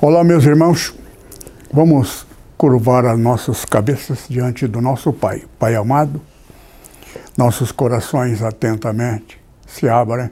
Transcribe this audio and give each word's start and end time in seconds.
Olá, 0.00 0.24
meus 0.24 0.44
irmãos. 0.44 0.97
Vamos 1.78 2.26
curvar 2.56 3.06
as 3.06 3.16
nossas 3.16 3.64
cabeças 3.64 4.26
diante 4.28 4.66
do 4.66 4.80
nosso 4.80 5.12
Pai. 5.12 5.44
Pai 5.60 5.76
amado, 5.76 6.20
nossos 7.36 7.70
corações 7.70 8.42
atentamente 8.42 9.40
se 9.64 9.88
abrem 9.88 10.28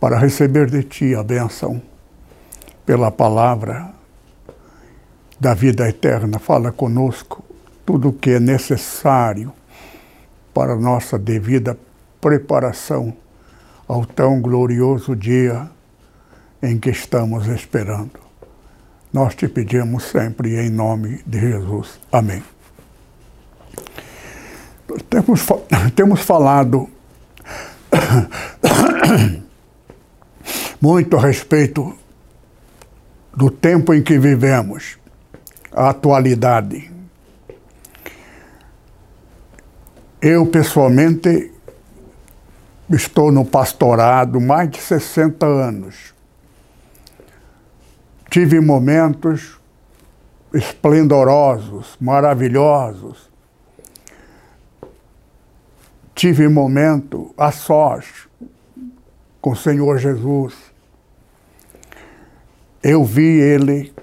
para 0.00 0.18
receber 0.18 0.68
de 0.68 0.82
Ti 0.82 1.14
a 1.14 1.22
benção 1.22 1.80
pela 2.84 3.12
palavra 3.12 3.92
da 5.38 5.54
vida 5.54 5.88
eterna. 5.88 6.40
Fala 6.40 6.72
conosco 6.72 7.44
tudo 7.86 8.08
o 8.08 8.12
que 8.12 8.30
é 8.30 8.40
necessário 8.40 9.52
para 10.52 10.74
nossa 10.74 11.16
devida 11.16 11.78
preparação 12.20 13.16
ao 13.86 14.04
tão 14.04 14.40
glorioso 14.40 15.14
dia 15.14 15.70
em 16.60 16.76
que 16.76 16.90
estamos 16.90 17.46
esperando. 17.46 18.21
Nós 19.12 19.34
te 19.34 19.46
pedimos 19.46 20.04
sempre 20.04 20.58
em 20.58 20.70
nome 20.70 21.22
de 21.26 21.38
Jesus. 21.38 22.00
Amém. 22.10 22.42
Temos, 25.10 25.46
temos 25.94 26.22
falado 26.22 26.88
muito 30.80 31.18
a 31.18 31.20
respeito 31.20 31.94
do 33.36 33.50
tempo 33.50 33.92
em 33.92 34.02
que 34.02 34.18
vivemos, 34.18 34.96
a 35.70 35.90
atualidade. 35.90 36.90
Eu, 40.22 40.46
pessoalmente, 40.46 41.52
estou 42.88 43.30
no 43.30 43.44
pastorado 43.44 44.40
mais 44.40 44.70
de 44.70 44.80
60 44.80 45.44
anos. 45.44 46.11
Tive 48.32 48.60
momentos 48.60 49.60
esplendorosos, 50.54 51.98
maravilhosos. 52.00 53.30
Tive 56.14 56.48
momento 56.48 57.34
a 57.36 57.52
sós 57.52 58.26
com 59.38 59.50
o 59.50 59.56
Senhor 59.56 59.98
Jesus. 59.98 60.54
Eu 62.82 63.04
vi 63.04 63.38
ele. 63.38 63.94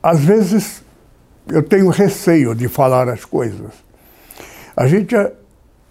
Às 0.00 0.20
vezes 0.20 0.84
eu 1.48 1.60
tenho 1.60 1.88
receio 1.88 2.54
de 2.54 2.68
falar 2.68 3.08
as 3.08 3.24
coisas. 3.24 3.72
A 4.76 4.86
gente 4.86 5.16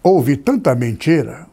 ouve 0.02 0.38
tanta 0.38 0.74
mentira 0.74 1.49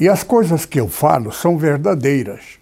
e 0.00 0.08
as 0.08 0.22
coisas 0.22 0.64
que 0.64 0.80
eu 0.80 0.88
falo 0.88 1.30
são 1.30 1.58
verdadeiras. 1.58 2.58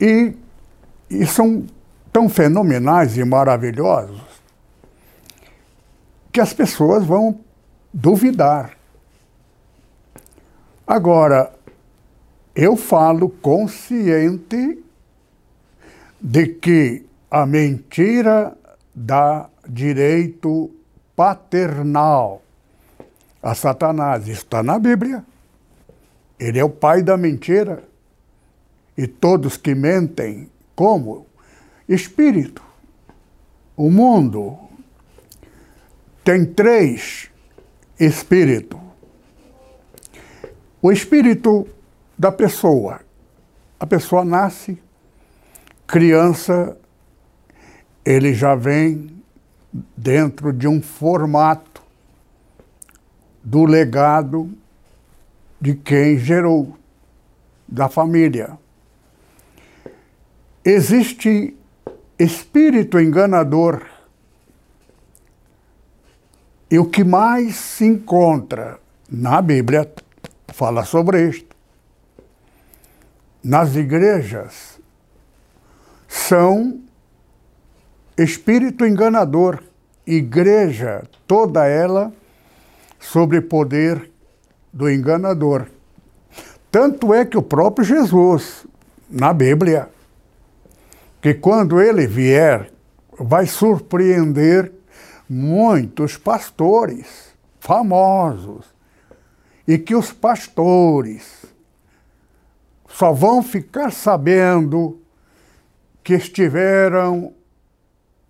E, 0.00 0.34
e 1.08 1.24
são 1.24 1.64
tão 2.12 2.28
fenomenais 2.28 3.16
e 3.16 3.24
maravilhosos 3.24 4.20
que 6.32 6.40
as 6.40 6.52
pessoas 6.52 7.04
vão 7.04 7.38
duvidar. 7.94 8.76
Agora, 10.84 11.54
eu 12.52 12.74
falo 12.74 13.28
consciente 13.28 14.82
de 16.20 16.46
que 16.48 17.06
a 17.30 17.46
mentira 17.46 18.56
dá 18.92 19.48
direito 19.68 20.70
paternal 21.14 22.41
a 23.42 23.54
Satanás. 23.54 24.28
Está 24.28 24.62
na 24.62 24.78
Bíblia. 24.78 25.24
Ele 26.38 26.58
é 26.58 26.64
o 26.64 26.70
pai 26.70 27.02
da 27.02 27.16
mentira. 27.16 27.82
E 28.96 29.06
todos 29.06 29.56
que 29.56 29.74
mentem, 29.74 30.50
como? 30.76 31.26
Espírito. 31.88 32.62
O 33.76 33.90
mundo 33.90 34.58
tem 36.22 36.44
três 36.44 37.30
espíritos. 37.98 38.78
O 40.80 40.92
espírito 40.92 41.66
da 42.18 42.30
pessoa. 42.30 43.00
A 43.80 43.86
pessoa 43.86 44.24
nasce, 44.24 44.80
criança, 45.86 46.76
ele 48.04 48.34
já 48.34 48.54
vem 48.54 49.10
dentro 49.96 50.52
de 50.52 50.68
um 50.68 50.82
formato 50.82 51.71
do 53.42 53.64
legado 53.64 54.50
de 55.60 55.74
quem 55.74 56.18
gerou, 56.18 56.76
da 57.66 57.88
família. 57.88 58.58
Existe 60.64 61.56
espírito 62.18 63.00
enganador. 63.00 63.84
E 66.70 66.78
o 66.78 66.86
que 66.86 67.04
mais 67.04 67.56
se 67.56 67.84
encontra 67.84 68.78
na 69.10 69.42
Bíblia 69.42 69.90
fala 70.48 70.84
sobre 70.84 71.28
isto. 71.28 71.54
Nas 73.42 73.74
igrejas 73.74 74.80
são 76.08 76.80
espírito 78.16 78.86
enganador, 78.86 79.62
igreja 80.06 81.02
toda 81.26 81.66
ela 81.66 82.12
sobre 83.02 83.40
poder 83.40 84.10
do 84.72 84.88
enganador. 84.88 85.66
Tanto 86.70 87.12
é 87.12 87.24
que 87.24 87.36
o 87.36 87.42
próprio 87.42 87.84
Jesus, 87.84 88.64
na 89.10 89.32
Bíblia, 89.32 89.90
que 91.20 91.34
quando 91.34 91.80
ele 91.80 92.06
vier, 92.06 92.70
vai 93.18 93.46
surpreender 93.46 94.72
muitos 95.28 96.16
pastores 96.16 97.34
famosos 97.60 98.66
e 99.66 99.76
que 99.76 99.94
os 99.94 100.12
pastores 100.12 101.44
só 102.88 103.12
vão 103.12 103.42
ficar 103.42 103.92
sabendo 103.92 105.00
que 106.04 106.14
estiveram 106.14 107.34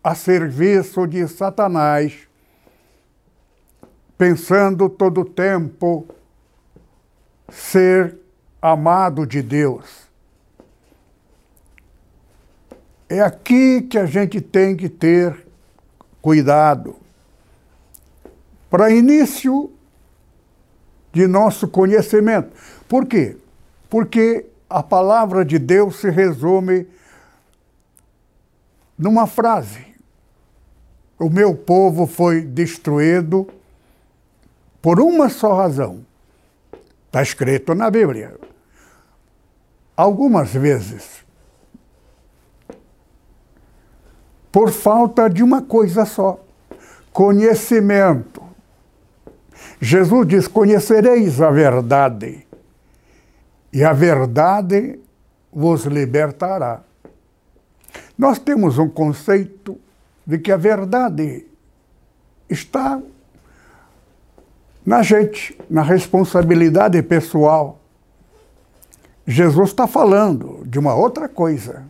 a 0.03 0.15
serviço 0.15 1.07
de 1.07 1.27
Satanás 1.29 2.32
pensando 4.23 4.89
todo 4.89 5.23
o 5.23 5.25
tempo 5.25 6.07
ser 7.49 8.17
amado 8.63 9.27
de 9.27 9.43
Deus. 9.43 10.07
É 13.09 13.19
aqui 13.19 13.83
que 13.83 13.99
a 13.99 14.07
gente 14.07 14.41
tem 14.41 14.77
que 14.77 14.89
ter 14.89 15.45
cuidado. 16.21 16.95
Para 18.71 18.93
início 18.93 19.73
de 21.13 21.27
nosso 21.27 21.67
conhecimento. 21.67 22.53
Por 22.89 23.07
quê? 23.07 23.37
Porque 23.91 24.47
a 24.71 24.85
palavra 24.85 25.45
de 25.45 25.59
Deus 25.59 25.97
se 25.97 26.09
resume 26.09 26.87
numa 28.97 29.27
frase: 29.27 29.85
O 31.19 31.29
meu 31.29 31.57
povo 31.57 32.07
foi 32.07 32.43
destruído 32.43 33.49
por 34.83 35.01
uma 35.01 35.31
só 35.31 35.55
razão. 35.55 36.05
Está 37.07 37.23
escrito 37.23 37.75
na 37.75 37.89
Bíblia. 37.89 38.37
Algumas 39.97 40.53
vezes, 40.53 41.25
por 44.51 44.73
falta 44.73 45.31
de 45.31 45.43
uma 45.43 45.63
coisa 45.63 46.05
só: 46.05 46.45
conhecimento. 47.13 48.43
Jesus 49.81 50.27
diz: 50.27 50.49
Conhecereis 50.49 51.41
a 51.41 51.51
verdade, 51.51 52.47
e 53.73 53.85
a 53.85 53.93
verdade 53.93 54.99
vos 55.53 55.85
libertará. 55.85 56.83
Nós 58.17 58.39
temos 58.39 58.79
um 58.79 58.89
conceito 58.89 59.79
de 60.27 60.39
que 60.39 60.51
a 60.51 60.57
verdade 60.57 61.47
está 62.49 63.01
na 64.85 65.03
gente, 65.03 65.57
na 65.71 65.83
responsabilidade 65.83 67.01
pessoal. 67.03 67.81
Jesus 69.27 69.71
está 69.71 69.87
falando 69.87 70.63
de 70.67 70.79
uma 70.79 70.95
outra 70.95 71.29
coisa. 71.29 71.85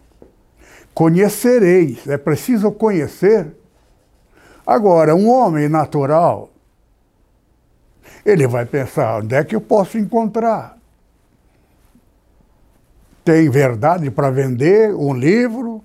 Conhecereis, 0.92 2.06
é 2.06 2.18
preciso 2.18 2.70
conhecer. 2.70 3.46
Agora, 4.66 5.14
um 5.14 5.28
homem 5.28 5.68
natural, 5.68 6.50
ele 8.24 8.46
vai 8.46 8.66
pensar: 8.66 9.18
onde 9.20 9.34
é 9.34 9.42
que 9.42 9.56
eu 9.56 9.60
posso 9.60 9.96
encontrar? 9.98 10.78
Tem 13.24 13.48
verdade 13.48 14.10
para 14.10 14.30
vender 14.30 14.94
um 14.94 15.14
livro? 15.14 15.82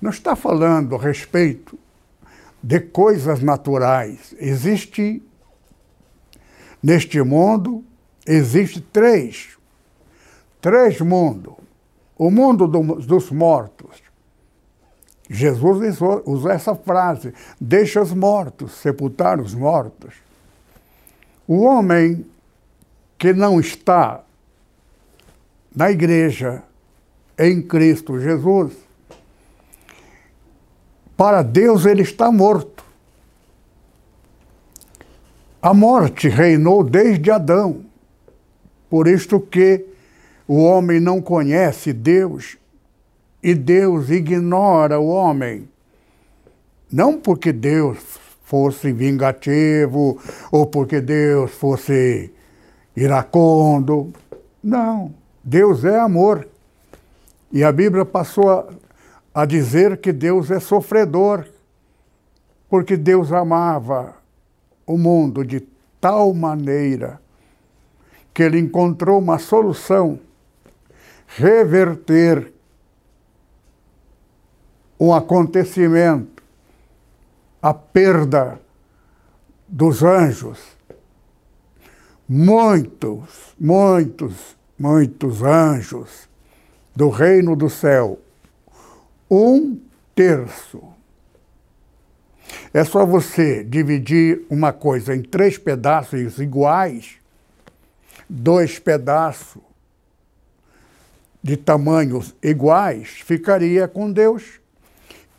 Não 0.00 0.10
está 0.10 0.34
falando 0.34 0.94
a 0.94 0.98
respeito 0.98 1.78
de 2.62 2.80
coisas 2.80 3.42
naturais. 3.42 4.34
Existe, 4.38 5.22
neste 6.82 7.22
mundo, 7.22 7.84
existe 8.26 8.80
três, 8.80 9.56
três 10.60 11.00
mundos. 11.00 11.54
O 12.16 12.30
mundo 12.30 12.66
do, 12.66 12.96
dos 12.96 13.30
mortos. 13.30 14.02
Jesus 15.28 15.98
usa 16.26 16.52
essa 16.52 16.74
frase: 16.74 17.32
deixa 17.60 18.02
os 18.02 18.12
mortos, 18.12 18.72
sepultar 18.72 19.40
os 19.40 19.54
mortos. 19.54 20.14
O 21.46 21.62
homem 21.62 22.26
que 23.16 23.32
não 23.32 23.60
está 23.60 24.22
na 25.74 25.90
igreja, 25.90 26.62
em 27.38 27.62
Cristo 27.62 28.18
Jesus, 28.18 28.72
para 31.16 31.42
Deus 31.42 31.84
ele 31.84 32.02
está 32.02 32.32
morto. 32.32 32.79
A 35.62 35.74
morte 35.74 36.26
reinou 36.26 36.82
desde 36.82 37.30
Adão. 37.30 37.84
Por 38.88 39.06
isto 39.06 39.38
que 39.38 39.84
o 40.48 40.64
homem 40.64 40.98
não 40.98 41.20
conhece 41.20 41.92
Deus 41.92 42.56
e 43.42 43.54
Deus 43.54 44.08
ignora 44.08 44.98
o 44.98 45.08
homem. 45.08 45.68
Não 46.90 47.18
porque 47.18 47.52
Deus 47.52 47.98
fosse 48.42 48.90
vingativo 48.90 50.18
ou 50.50 50.66
porque 50.66 50.98
Deus 50.98 51.50
fosse 51.50 52.32
iracundo. 52.96 54.14
Não. 54.64 55.12
Deus 55.44 55.84
é 55.84 55.98
amor. 55.98 56.48
E 57.52 57.62
a 57.62 57.70
Bíblia 57.70 58.06
passou 58.06 58.50
a, 58.50 58.66
a 59.34 59.44
dizer 59.44 59.98
que 59.98 60.10
Deus 60.10 60.50
é 60.50 60.58
sofredor, 60.58 61.44
porque 62.68 62.96
Deus 62.96 63.30
amava 63.30 64.19
o 64.90 64.98
mundo 64.98 65.44
de 65.44 65.60
tal 66.00 66.34
maneira 66.34 67.20
que 68.34 68.42
ele 68.42 68.58
encontrou 68.58 69.18
uma 69.18 69.38
solução 69.38 70.18
reverter 71.26 72.52
um 74.98 75.14
acontecimento 75.14 76.42
a 77.62 77.72
perda 77.72 78.60
dos 79.68 80.02
anjos. 80.02 80.58
Muitos, 82.28 83.54
muitos, 83.58 84.56
muitos 84.78 85.42
anjos 85.42 86.28
do 86.94 87.08
reino 87.08 87.54
do 87.54 87.70
céu. 87.70 88.18
Um 89.30 89.78
terço. 90.14 90.89
É 92.72 92.84
só 92.84 93.04
você 93.04 93.64
dividir 93.64 94.42
uma 94.48 94.72
coisa 94.72 95.14
em 95.14 95.22
três 95.22 95.58
pedaços 95.58 96.38
iguais, 96.38 97.16
dois 98.28 98.78
pedaços 98.78 99.62
de 101.42 101.56
tamanhos 101.56 102.34
iguais, 102.42 103.08
ficaria 103.24 103.88
com 103.88 104.10
Deus. 104.10 104.60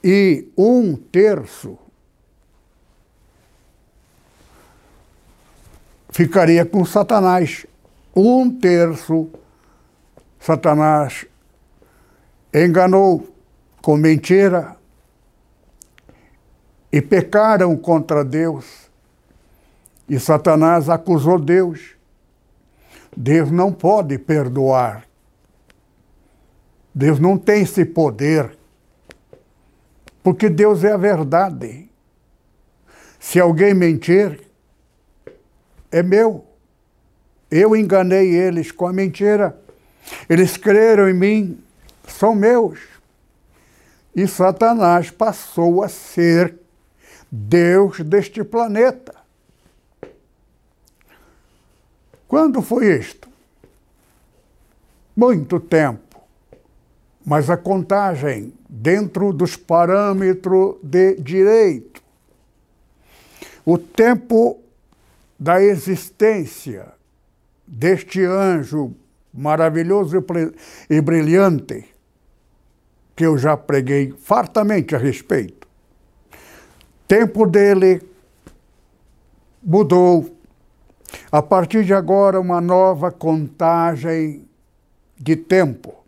E 0.03 0.47
um 0.57 0.95
terço 0.95 1.77
ficaria 6.09 6.65
com 6.65 6.83
Satanás. 6.83 7.65
Um 8.15 8.49
terço, 8.49 9.29
Satanás 10.39 11.25
enganou 12.53 13.33
com 13.81 13.95
mentira 13.95 14.75
e 16.91 17.01
pecaram 17.01 17.75
contra 17.77 18.23
Deus. 18.23 18.89
E 20.09 20.19
Satanás 20.19 20.89
acusou 20.89 21.39
Deus. 21.39 21.95
Deus 23.15 23.49
não 23.49 23.71
pode 23.71 24.17
perdoar. 24.17 25.05
Deus 26.93 27.19
não 27.19 27.37
tem 27.37 27.63
esse 27.63 27.85
poder. 27.85 28.57
Porque 30.21 30.49
Deus 30.49 30.83
é 30.83 30.91
a 30.91 30.97
verdade. 30.97 31.89
Se 33.19 33.39
alguém 33.39 33.73
mentir, 33.73 34.41
é 35.91 36.03
meu. 36.03 36.45
Eu 37.49 37.75
enganei 37.75 38.33
eles 38.35 38.71
com 38.71 38.87
a 38.87 38.93
mentira. 38.93 39.57
Eles 40.29 40.57
creram 40.57 41.09
em 41.09 41.13
mim, 41.13 41.63
são 42.07 42.35
meus. 42.35 42.79
E 44.15 44.27
Satanás 44.27 45.09
passou 45.09 45.83
a 45.83 45.87
ser 45.87 46.60
Deus 47.31 48.01
deste 48.01 48.43
planeta. 48.43 49.15
Quando 52.27 52.61
foi 52.61 52.97
isto? 52.97 53.29
Muito 55.15 55.59
tempo. 55.59 56.21
Mas 57.25 57.49
a 57.49 57.55
contagem 57.55 58.53
dentro 58.67 59.31
dos 59.31 59.55
parâmetros 59.55 60.75
de 60.83 61.15
direito. 61.15 62.01
O 63.65 63.77
tempo 63.77 64.59
da 65.39 65.61
existência 65.61 66.91
deste 67.65 68.23
anjo 68.23 68.93
maravilhoso 69.33 70.23
e 70.89 70.99
brilhante, 70.99 71.85
que 73.15 73.25
eu 73.25 73.37
já 73.37 73.55
preguei 73.55 74.13
fartamente 74.19 74.95
a 74.95 74.97
respeito. 74.97 75.60
Tempo 77.11 77.45
dele 77.45 78.01
mudou. 79.61 80.33
A 81.29 81.41
partir 81.41 81.83
de 81.83 81.93
agora, 81.93 82.39
uma 82.39 82.61
nova 82.61 83.11
contagem 83.11 84.47
de 85.17 85.35
tempo. 85.35 86.05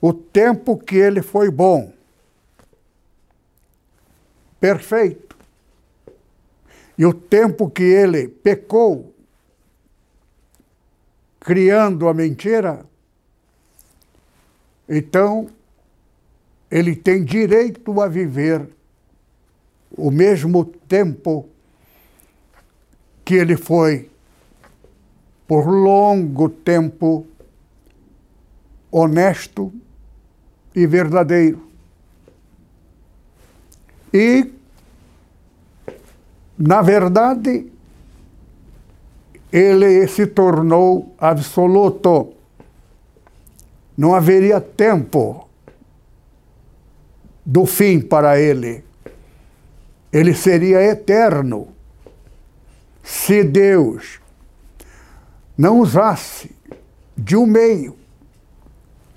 O 0.00 0.12
tempo 0.12 0.78
que 0.78 0.94
ele 0.94 1.20
foi 1.20 1.50
bom, 1.50 1.92
perfeito 4.60 5.36
e 6.96 7.04
o 7.04 7.12
tempo 7.12 7.68
que 7.68 7.82
ele 7.82 8.28
pecou, 8.28 9.12
criando 11.40 12.06
a 12.06 12.14
mentira, 12.14 12.86
então 14.88 15.50
ele 16.70 16.94
tem 16.94 17.24
direito 17.24 18.00
a 18.00 18.06
viver 18.06 18.68
o 19.96 20.10
mesmo 20.10 20.64
tempo 20.64 21.48
que 23.24 23.34
ele 23.34 23.56
foi, 23.56 24.10
por 25.46 25.66
longo 25.66 26.48
tempo, 26.48 27.26
honesto 28.90 29.72
e 30.74 30.86
verdadeiro. 30.86 31.66
E 34.12 34.52
na 36.64 36.80
verdade, 36.80 37.66
ele 39.50 40.06
se 40.06 40.26
tornou 40.28 41.12
absoluto. 41.18 42.34
Não 43.96 44.14
haveria 44.14 44.60
tempo 44.60 45.48
do 47.44 47.66
fim 47.66 48.00
para 48.00 48.40
ele. 48.40 48.84
Ele 50.12 50.34
seria 50.34 50.82
eterno 50.82 51.68
se 53.02 53.42
Deus 53.42 54.20
não 55.56 55.80
usasse 55.80 56.54
de 57.16 57.36
um 57.36 57.46
meio, 57.46 57.96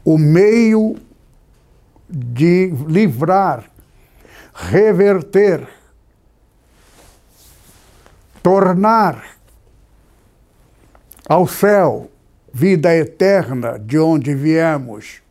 o 0.04 0.18
meio 0.18 0.96
de 2.10 2.68
livrar, 2.88 3.70
reverter 4.54 5.68
tornar 8.42 9.38
ao 11.28 11.48
céu 11.48 12.12
vida 12.54 12.96
eterna 12.96 13.80
de 13.80 13.98
onde 13.98 14.36
viemos. 14.36 15.25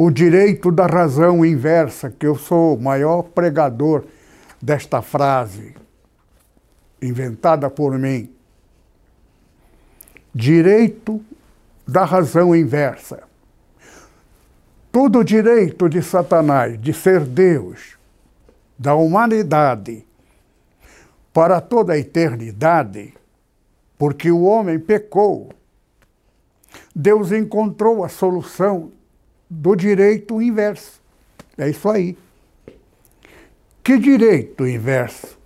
O 0.00 0.12
direito 0.12 0.70
da 0.70 0.86
razão 0.86 1.44
inversa, 1.44 2.08
que 2.08 2.24
eu 2.24 2.36
sou 2.36 2.76
o 2.76 2.80
maior 2.80 3.24
pregador 3.24 4.04
desta 4.62 5.02
frase, 5.02 5.74
inventada 7.02 7.68
por 7.68 7.98
mim. 7.98 8.32
direito 10.32 11.20
da 11.84 12.04
razão 12.04 12.54
inversa. 12.54 13.24
Todo 14.92 15.24
direito 15.24 15.88
de 15.88 16.00
Satanás 16.00 16.80
de 16.80 16.92
ser 16.92 17.24
Deus, 17.24 17.98
da 18.78 18.94
humanidade, 18.94 20.06
para 21.32 21.60
toda 21.60 21.94
a 21.94 21.98
eternidade, 21.98 23.14
porque 23.98 24.30
o 24.30 24.42
homem 24.42 24.78
pecou. 24.78 25.50
Deus 26.94 27.32
encontrou 27.32 28.04
a 28.04 28.08
solução 28.08 28.92
do 29.48 29.74
direito 29.74 30.40
inverso. 30.40 31.00
É 31.56 31.68
isso 31.68 31.88
aí. 31.88 32.16
Que 33.82 33.98
direito 33.98 34.66
inverso? 34.66 35.38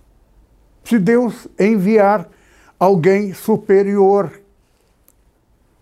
Se 0.83 0.99
Deus 0.99 1.47
enviar 1.57 2.29
alguém 2.77 3.33
superior 3.33 4.41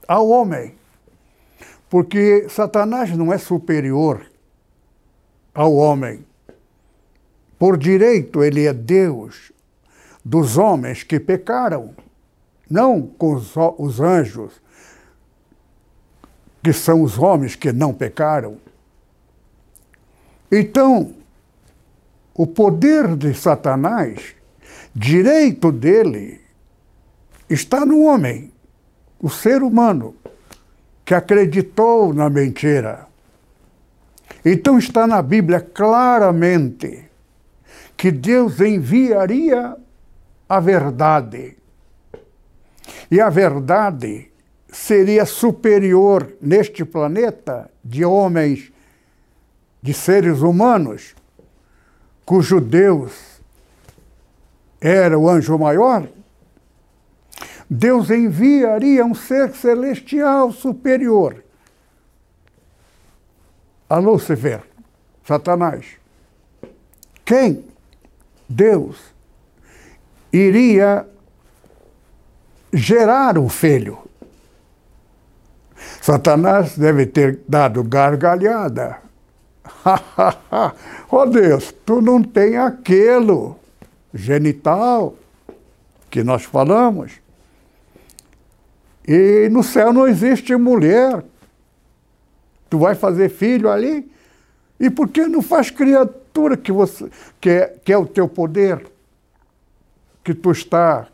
ao 0.08 0.30
homem. 0.30 0.76
Porque 1.90 2.48
Satanás 2.50 3.16
não 3.18 3.34
é 3.34 3.38
superior 3.38 4.26
ao 5.54 5.74
homem. 5.74 6.24
Por 7.58 7.78
direito, 7.78 8.44
ele 8.44 8.66
é 8.66 8.74
Deus 8.74 9.52
dos 10.24 10.58
homens 10.58 11.04
que 11.04 11.20
pecaram, 11.20 11.96
não 12.70 13.02
com 13.02 13.34
os, 13.34 13.54
os 13.78 14.00
anjos, 14.00 14.61
que 16.64 16.74
são 16.74 17.02
os 17.02 17.18
homens 17.18 17.56
que 17.56 17.72
não 17.72 17.94
pecaram. 17.94 18.58
Então, 20.52 21.14
o 22.34 22.46
poder 22.46 23.16
de 23.16 23.34
Satanás, 23.34 24.36
direito 24.94 25.72
dele, 25.72 26.42
está 27.50 27.86
no 27.86 28.04
homem, 28.04 28.52
o 29.20 29.30
ser 29.30 29.64
humano, 29.64 30.16
que 31.04 31.14
acreditou 31.14 32.14
na 32.14 32.30
mentira. 32.30 33.08
Então 34.44 34.78
está 34.78 35.06
na 35.06 35.22
Bíblia 35.22 35.60
claramente 35.60 37.06
que 37.96 38.12
Deus 38.12 38.60
enviaria 38.60 39.76
a 40.50 40.60
verdade. 40.60 41.58
E 43.10 43.22
a 43.22 43.30
verdade 43.30 44.31
seria 44.72 45.26
superior 45.26 46.34
neste 46.42 46.86
planeta 46.86 47.70
de 47.84 48.06
homens, 48.06 48.72
de 49.82 49.94
seres 49.94 50.40
humanos, 50.42 51.14
cujo 52.26 52.62
Deus 52.62 53.12
era 54.80 55.18
o 55.18 55.30
anjo 55.30 55.58
maior. 55.58 56.08
Deus 57.70 58.10
enviaria 58.10 59.06
um 59.06 59.14
ser 59.14 59.54
celestial 59.54 60.52
superior 60.52 61.44
a 63.90 63.98
Lúcifer, 63.98 64.62
Satanás. 65.26 65.86
Quem? 67.26 67.66
Deus 68.48 68.98
iria 70.32 71.06
gerar 72.74 73.38
um 73.38 73.50
filho. 73.50 74.11
Satanás 76.02 76.76
deve 76.76 77.06
ter 77.06 77.42
dado 77.48 77.84
gargalhada. 77.84 78.98
oh 81.12 81.26
Deus, 81.28 81.72
tu 81.86 82.02
não 82.02 82.24
tem 82.24 82.58
aquilo 82.58 83.56
genital 84.12 85.16
que 86.10 86.24
nós 86.24 86.44
falamos. 86.44 87.14
E 89.08 89.48
no 89.52 89.62
céu 89.62 89.94
não 89.94 90.08
existe 90.08 90.56
mulher. 90.56 91.24
Tu 92.68 92.80
vai 92.80 92.96
fazer 92.96 93.30
filho 93.30 93.70
ali? 93.70 94.12
E 94.80 94.90
por 94.90 95.08
que 95.08 95.28
não 95.28 95.44
faz 95.44 95.70
criatura 95.70 96.58
que 96.58 96.72
você 96.72 97.10
que 97.40 97.50
é, 97.50 97.68
que 97.86 97.94
é 97.94 97.98
o 97.98 98.08
teu 98.08 98.28
poder? 98.28 98.88
Que 100.24 100.34
tu 100.34 100.52
está 100.52 101.08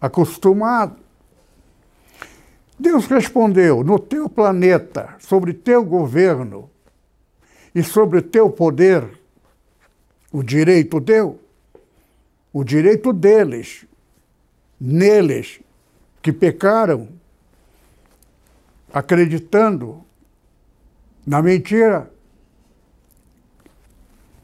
acostumado. 0.00 0.96
Deus 2.78 3.06
respondeu: 3.06 3.82
no 3.82 3.98
teu 3.98 4.28
planeta, 4.28 5.16
sobre 5.18 5.52
teu 5.52 5.84
governo 5.84 6.70
e 7.74 7.82
sobre 7.82 8.22
teu 8.22 8.50
poder, 8.50 9.08
o 10.30 10.42
direito 10.42 11.00
deu, 11.00 11.40
o 12.52 12.62
direito 12.62 13.12
deles, 13.12 13.84
neles 14.80 15.60
que 16.22 16.32
pecaram, 16.32 17.08
acreditando 18.92 20.04
na 21.26 21.42
mentira, 21.42 22.10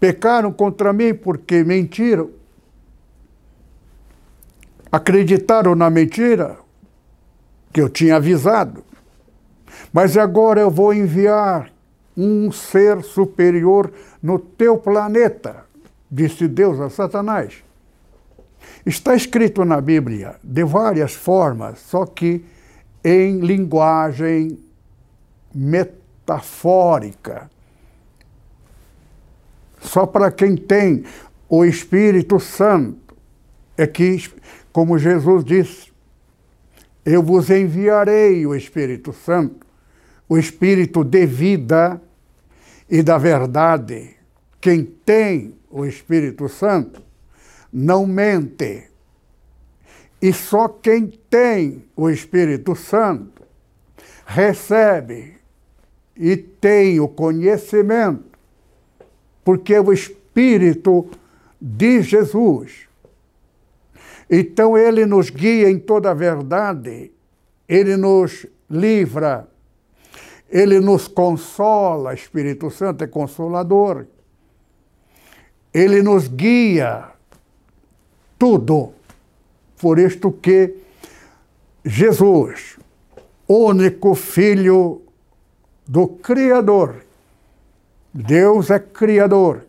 pecaram 0.01 0.53
contra 0.53 0.93
mim 0.93 1.15
porque 1.15 1.63
mentiram 1.65 2.31
acreditaram 4.93 5.75
na 5.75 5.91
mentira 5.91 6.64
que 7.75 7.83
eu 7.83 7.89
tinha 7.89 8.17
avisado. 8.17 8.85
Mas 9.93 10.17
agora 10.17 10.61
eu 10.61 10.71
vou 10.71 10.95
enviar 10.95 11.73
um 12.17 12.53
ser 12.53 13.03
superior 13.03 13.93
no 14.23 14.39
teu 14.39 14.79
planeta, 14.79 15.67
disse 16.09 16.47
Deus 16.47 16.81
a 16.81 16.89
Satanás. 16.89 17.65
Está 18.87 19.17
escrito 19.17 19.65
na 19.65 19.81
Bíblia 19.81 20.37
de 20.43 20.63
várias 20.63 21.15
formas, 21.15 21.81
só 21.81 22.07
que 22.07 22.45
em 23.03 23.41
linguagem 23.41 24.57
metafórica. 25.53 27.51
Só 29.81 30.07
para 30.07 30.31
quem 30.31 30.57
tem 30.57 31.05
o 31.49 31.65
Espírito 31.65 32.39
Santo 32.39 33.17
é 33.77 33.87
que 33.87 34.23
como 34.73 34.99
Jesus 34.99 35.45
disse, 35.45 35.94
eu 37.05 37.23
vos 37.23 37.51
enviarei 37.51 38.47
o 38.47 38.55
Espírito 38.55 39.13
Santo, 39.13 39.67
o 40.29 40.39
Espírito 40.39 41.05
de 41.05 41.27
vida 41.27 42.01
e 42.89 43.03
da 43.03 43.19
verdade. 43.19 44.17
Quem 44.61 44.85
tem 44.85 45.55
o 45.71 45.85
Espírito 45.85 46.49
Santo 46.49 47.03
não 47.73 48.07
mente. 48.07 48.89
E 50.23 50.33
só 50.33 50.69
quem 50.69 51.13
tem 51.29 51.85
o 51.95 52.09
Espírito 52.09 52.75
Santo 52.75 53.43
recebe 54.25 55.35
e 56.17 56.37
tem 56.37 57.01
o 57.01 57.09
conhecimento, 57.09 58.39
porque 59.45 59.79
o 59.79 59.93
Espírito 59.93 61.11
de 61.61 62.01
Jesus 62.01 62.89
então 64.29 64.77
ele 64.77 65.05
nos 65.07 65.31
guia 65.31 65.71
em 65.71 65.79
toda 65.79 66.11
a 66.11 66.15
verdade, 66.15 67.13
ele 67.69 67.97
nos 67.97 68.47
livra, 68.69 69.49
ele 70.51 70.81
nos 70.81 71.09
consola, 71.09 72.15
Espírito 72.15 72.71
Santo 72.71 73.05
é 73.05 73.07
consolador. 73.07 74.07
Ele 75.73 76.01
nos 76.01 76.29
guia 76.29 77.09
tudo. 78.39 78.93
Por 79.79 79.99
isto 79.99 80.31
que 80.31 80.77
Jesus, 81.85 82.79
único 83.49 84.15
filho 84.15 85.03
do 85.87 86.07
Criador, 86.07 87.05
Deus 88.13 88.71
é 88.71 88.79
Criador, 88.79 89.67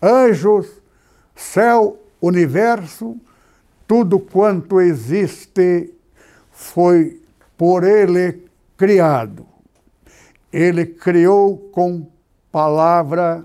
anjos, 0.00 0.80
céu, 1.34 1.98
universo, 2.22 3.16
tudo 3.90 4.20
quanto 4.20 4.80
existe 4.80 5.92
foi 6.52 7.20
por 7.58 7.82
ele 7.82 8.48
criado. 8.76 9.44
Ele 10.52 10.86
criou 10.86 11.58
com 11.58 12.06
palavra 12.52 13.44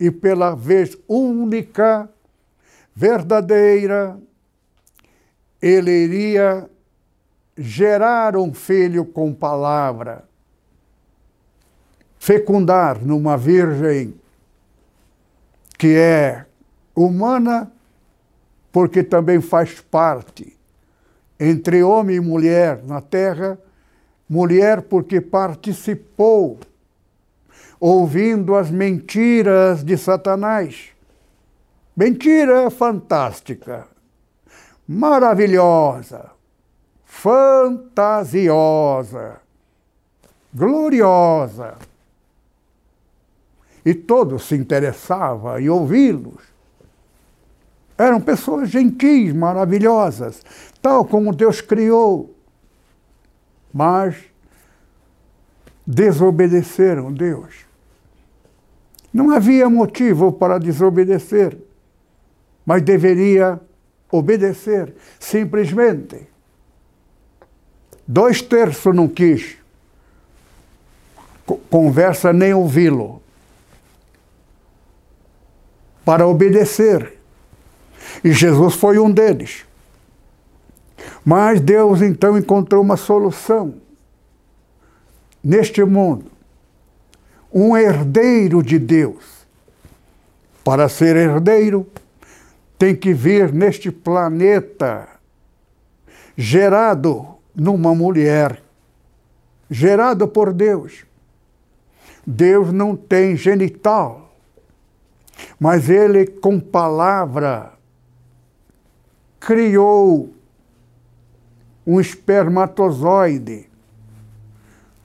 e 0.00 0.10
pela 0.10 0.56
vez 0.56 0.98
única, 1.06 2.10
verdadeira, 2.92 4.18
ele 5.62 5.92
iria 5.92 6.68
gerar 7.56 8.36
um 8.36 8.52
filho 8.52 9.04
com 9.04 9.32
palavra, 9.32 10.24
fecundar 12.18 13.00
numa 13.00 13.36
virgem 13.36 14.12
que 15.78 15.94
é 15.94 16.46
humana 16.96 17.70
porque 18.72 19.02
também 19.02 19.40
faz 19.40 19.80
parte 19.80 20.56
entre 21.38 21.82
homem 21.82 22.16
e 22.16 22.20
mulher 22.20 22.82
na 22.84 23.00
terra, 23.00 23.58
mulher 24.28 24.82
porque 24.82 25.20
participou 25.20 26.58
ouvindo 27.80 28.56
as 28.56 28.70
mentiras 28.70 29.84
de 29.84 29.96
Satanás. 29.96 30.88
Mentira 31.96 32.68
fantástica, 32.70 33.86
maravilhosa, 34.86 36.30
fantasiosa, 37.04 38.28
gloriosa. 40.52 41.76
E 43.84 43.94
todos 43.94 44.44
se 44.44 44.56
interessavam 44.56 45.58
em 45.58 45.68
ouvi-los. 45.68 46.47
Eram 47.98 48.20
pessoas 48.20 48.70
gentis, 48.70 49.32
maravilhosas, 49.32 50.42
tal 50.80 51.04
como 51.04 51.34
Deus 51.34 51.60
criou. 51.60 52.34
Mas 53.74 54.16
desobedeceram 55.86 57.12
Deus. 57.12 57.66
Não 59.12 59.30
havia 59.30 59.68
motivo 59.68 60.32
para 60.32 60.58
desobedecer, 60.58 61.58
mas 62.64 62.82
deveria 62.82 63.60
obedecer, 64.10 64.94
simplesmente. 65.18 66.28
Dois 68.06 68.40
terços 68.40 68.94
não 68.94 69.08
quis 69.08 69.58
conversa 71.70 72.32
nem 72.32 72.52
ouvi-lo 72.52 73.22
para 76.04 76.26
obedecer. 76.26 77.17
E 78.22 78.32
Jesus 78.32 78.74
foi 78.74 78.98
um 78.98 79.10
deles. 79.10 79.64
Mas 81.24 81.60
Deus 81.60 82.02
então 82.02 82.36
encontrou 82.38 82.82
uma 82.82 82.96
solução 82.96 83.74
neste 85.42 85.84
mundo. 85.84 86.30
Um 87.52 87.76
herdeiro 87.76 88.62
de 88.62 88.78
Deus. 88.78 89.46
Para 90.64 90.88
ser 90.88 91.16
herdeiro, 91.16 91.86
tem 92.78 92.94
que 92.94 93.12
vir 93.12 93.52
neste 93.52 93.90
planeta 93.90 95.08
gerado 96.36 97.26
numa 97.54 97.94
mulher, 97.94 98.62
gerado 99.68 100.28
por 100.28 100.52
Deus. 100.52 101.04
Deus 102.24 102.72
não 102.72 102.94
tem 102.94 103.36
genital, 103.36 104.32
mas 105.58 105.88
ele, 105.88 106.26
com 106.26 106.60
palavra, 106.60 107.72
criou 109.40 110.32
um 111.86 112.00
espermatozoide. 112.00 113.66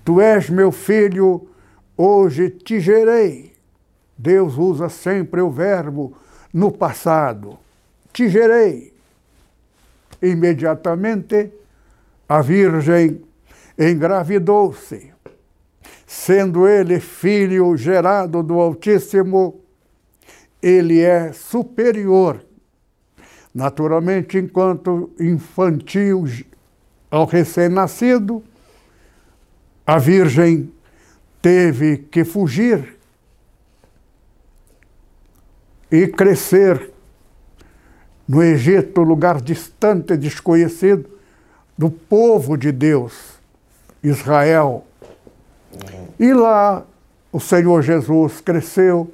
Tu 0.03 0.19
és 0.19 0.49
meu 0.49 0.71
filho, 0.71 1.47
hoje 1.95 2.49
te 2.49 2.79
gerei. 2.79 3.53
Deus 4.17 4.57
usa 4.57 4.89
sempre 4.89 5.41
o 5.41 5.49
verbo 5.49 6.13
no 6.53 6.71
passado. 6.71 7.57
Te 8.11 8.29
gerei. 8.29 8.93
Imediatamente, 10.21 11.51
a 12.27 12.41
Virgem 12.41 13.21
engravidou-se. 13.77 15.13
Sendo 16.05 16.67
ele 16.67 16.99
filho 16.99 17.75
gerado 17.75 18.43
do 18.43 18.59
Altíssimo, 18.59 19.61
ele 20.61 20.99
é 20.99 21.33
superior. 21.33 22.43
Naturalmente, 23.53 24.37
enquanto 24.37 25.11
infantil 25.19 26.25
ao 27.11 27.25
recém-nascido, 27.25 28.43
a 29.85 29.99
Virgem 29.99 30.71
teve 31.41 31.97
que 31.97 32.23
fugir 32.23 32.97
e 35.91 36.07
crescer 36.07 36.91
no 38.27 38.41
Egito, 38.41 39.01
lugar 39.01 39.41
distante, 39.41 40.17
desconhecido, 40.17 41.09
do 41.77 41.91
povo 41.91 42.57
de 42.57 42.71
Deus, 42.71 43.37
Israel. 44.01 44.85
E 46.19 46.33
lá 46.33 46.85
o 47.31 47.39
Senhor 47.39 47.81
Jesus 47.81 48.41
cresceu, 48.41 49.13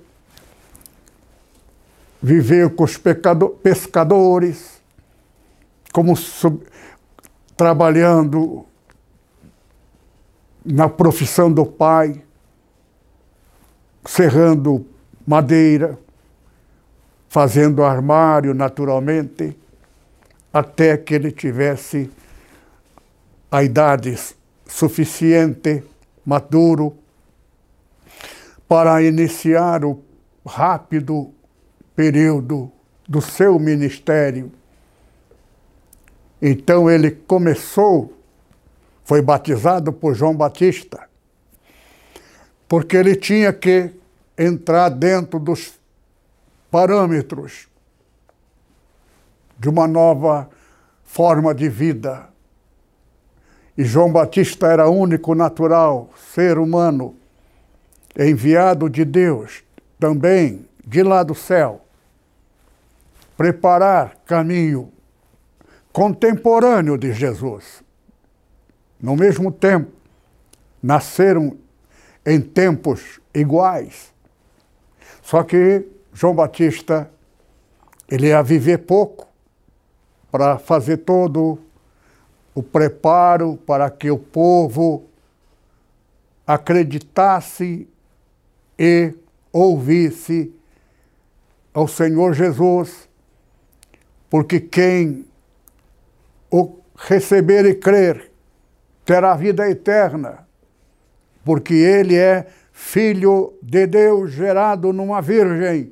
viveu 2.22 2.70
com 2.70 2.84
os 2.84 2.98
pescadores, 2.98 4.82
como 5.94 6.16
sub, 6.16 6.66
trabalhando 7.56 8.66
na 10.66 10.90
profissão 10.90 11.52
do 11.52 11.66
pai, 11.66 12.22
serrando 14.06 14.86
madeira, 15.26 15.98
fazendo 17.30 17.84
armário 17.84 18.54
naturalmente, 18.54 19.58
até 20.52 20.98
que 20.98 21.14
ele 21.14 21.32
tivesse 21.32 22.10
a 23.52 23.64
idade 23.64 24.18
suficiente, 24.68 25.84
maduro, 26.26 26.98
para 28.68 29.02
iniciar 29.02 29.84
o 29.84 30.04
rápido 30.46 31.34
período 32.00 32.72
do 33.06 33.22
seu 33.22 33.60
ministério. 33.60 34.50
Então 36.42 36.90
ele 36.90 37.12
começou, 37.12 38.18
foi 39.04 39.22
batizado 39.22 39.92
por 39.92 40.16
João 40.16 40.34
Batista, 40.34 41.10
porque 42.70 42.96
ele 42.96 43.18
tinha 43.18 43.52
que 43.52 43.92
entrar 44.38 44.88
dentro 44.88 45.42
dos 45.42 45.78
parâmetros 46.72 47.68
de 49.60 49.68
uma 49.68 49.86
nova 49.86 50.50
forma 51.04 51.54
de 51.54 51.68
vida. 51.68 52.30
E 53.78 53.84
João 53.84 54.10
Batista 54.10 54.68
era 54.68 54.88
único 54.88 55.36
natural, 55.36 56.10
ser 56.34 56.58
humano, 56.60 57.18
enviado 58.18 58.90
de 58.90 59.04
Deus, 59.04 59.66
também 60.00 60.66
de 60.88 61.04
lá 61.04 61.24
do 61.24 61.36
céu, 61.36 61.86
preparar 63.40 64.18
caminho 64.26 64.92
contemporâneo 65.94 66.98
de 66.98 67.14
Jesus. 67.14 67.82
No 69.02 69.16
mesmo 69.16 69.50
tempo, 69.50 69.94
nasceram 70.84 71.58
em 72.26 72.42
tempos 72.42 73.22
iguais. 73.34 74.14
Só 75.22 75.42
que 75.42 75.88
João 76.12 76.36
Batista, 76.36 77.10
ele 78.10 78.28
ia 78.28 78.44
viver 78.44 78.80
pouco 78.80 79.30
para 80.30 80.60
fazer 80.60 80.98
todo 80.98 81.60
o 82.54 82.62
preparo 82.62 83.56
para 83.66 83.90
que 83.90 84.12
o 84.12 84.18
povo 84.18 85.06
acreditasse 86.46 87.88
e 88.78 89.14
ouvisse 89.54 90.54
ao 91.74 91.88
Senhor 91.88 92.34
Jesus, 92.34 93.09
porque 94.30 94.60
quem 94.60 95.26
o 96.52 96.80
receber 96.96 97.66
e 97.66 97.76
crer 97.76 98.32
terá 99.06 99.36
vida 99.36 99.68
eterna, 99.70 100.48
porque 101.44 101.74
ele 101.74 102.16
é 102.16 102.48
filho 102.72 103.54
de 103.62 103.88
Deus 103.88 104.32
gerado 104.32 104.94
numa 104.94 105.22
virgem. 105.22 105.92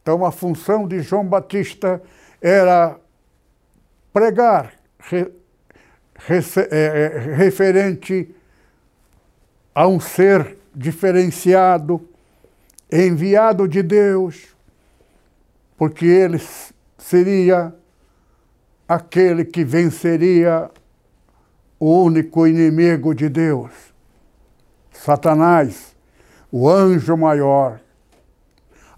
Então, 0.00 0.24
a 0.24 0.32
função 0.32 0.86
de 0.86 1.00
João 1.00 1.24
Batista 1.24 2.02
era 2.40 2.98
pregar 4.12 4.74
re, 4.98 5.32
é, 6.28 6.66
é, 6.70 7.34
referente 7.34 8.34
a 9.74 9.86
um 9.88 9.98
ser 9.98 10.58
diferenciado, 10.74 12.06
enviado 12.90 13.66
de 13.66 13.82
Deus, 13.82 14.54
porque 15.76 16.04
ele 16.04 16.38
seria 17.08 17.74
aquele 18.88 19.44
que 19.44 19.64
venceria 19.64 20.70
o 21.78 22.02
único 22.04 22.46
inimigo 22.46 23.14
de 23.14 23.28
Deus, 23.28 23.72
Satanás, 24.92 25.96
o 26.50 26.68
anjo 26.68 27.16
maior. 27.16 27.80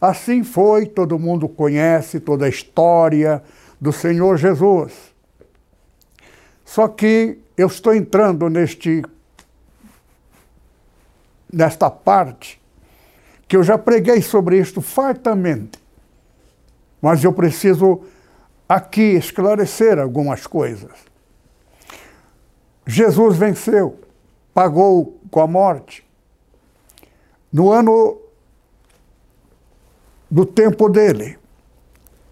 Assim 0.01 0.45
foi, 0.45 0.85
todo 0.85 1.19
mundo 1.19 1.49
conhece 1.49 2.21
toda 2.21 2.45
a 2.45 2.49
história 2.49 3.43
do 3.81 3.91
Senhor 3.91 4.37
Jesus. 4.37 4.93
Só 6.65 6.89
que 6.89 7.39
eu 7.57 7.69
estou 7.69 7.95
entrando 7.95 8.51
neste 8.51 9.03
nesta 11.51 11.89
parte 11.89 12.61
que 13.47 13.57
eu 13.57 13.63
já 13.63 13.79
preguei 13.79 14.21
sobre 14.21 14.59
isto 14.59 14.81
fartamente. 14.83 15.84
Mas 17.05 17.23
eu 17.23 17.35
preciso 17.35 18.01
aqui 18.67 19.03
esclarecer 19.03 19.99
algumas 19.99 20.47
coisas. 20.47 20.91
Jesus 22.87 23.37
venceu, 23.37 24.01
pagou 24.55 25.21
com 25.31 25.39
a 25.43 25.47
morte. 25.47 26.03
No 27.53 27.71
ano 27.71 28.19
do 30.31 30.47
tempo 30.47 30.89
dele. 30.89 31.39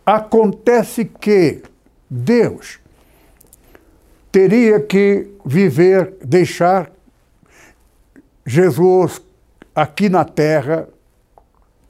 Acontece 0.06 1.04
que 1.04 1.62
Deus 2.08 2.80
teria 4.32 4.80
que 4.80 5.36
viver, 5.44 6.16
deixar 6.24 6.90
Jesus 8.46 9.20
aqui 9.74 10.08
na 10.08 10.24
terra 10.24 10.88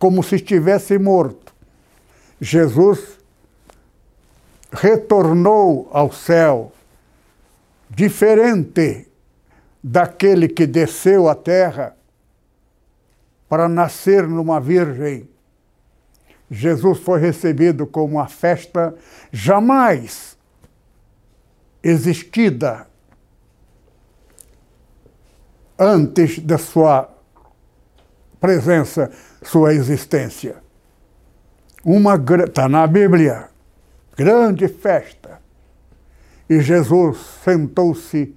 como 0.00 0.20
se 0.20 0.34
estivesse 0.34 0.98
morto. 0.98 1.41
Jesus 2.42 3.20
retornou 4.72 5.88
ao 5.92 6.10
céu 6.10 6.72
diferente 7.88 9.08
daquele 9.80 10.48
que 10.48 10.66
desceu 10.66 11.28
à 11.28 11.36
terra 11.36 11.96
para 13.48 13.68
nascer 13.68 14.26
numa 14.26 14.60
virgem. 14.60 15.28
Jesus 16.50 16.98
foi 16.98 17.20
recebido 17.20 17.86
como 17.86 18.16
uma 18.16 18.26
festa 18.26 18.92
jamais 19.30 20.36
existida 21.80 22.88
antes 25.78 26.40
da 26.40 26.58
sua 26.58 27.08
presença, 28.40 29.12
sua 29.44 29.74
existência. 29.74 30.60
Uma 31.84 32.14
está 32.14 32.68
na 32.68 32.86
Bíblia, 32.86 33.48
grande 34.16 34.68
festa. 34.68 35.40
E 36.48 36.60
Jesus 36.60 37.18
sentou-se 37.42 38.32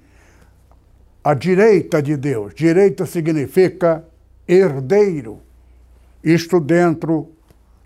à 1.24 1.36
direita 1.36 2.02
de 2.02 2.18
Deus. 2.18 2.56
Direita 2.56 3.06
significa 3.06 4.04
herdeiro. 4.48 5.42
Isto 6.24 6.60
dentro 6.60 7.30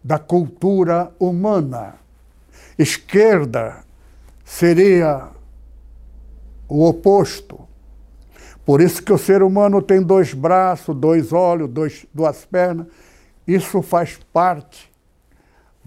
da 0.01 0.17
cultura 0.17 1.11
humana. 1.19 1.95
Esquerda 2.77 3.83
seria 4.45 5.27
o 6.69 6.87
oposto. 6.87 7.59
Por 8.65 8.79
isso 8.79 9.03
que 9.03 9.11
o 9.11 9.17
ser 9.17 9.43
humano 9.43 9.81
tem 9.81 10.01
dois 10.01 10.33
braços, 10.33 10.95
dois 10.95 11.33
olhos, 11.33 11.69
dois, 11.69 12.05
duas 12.13 12.45
pernas. 12.45 12.87
Isso 13.45 13.81
faz 13.81 14.17
parte 14.31 14.89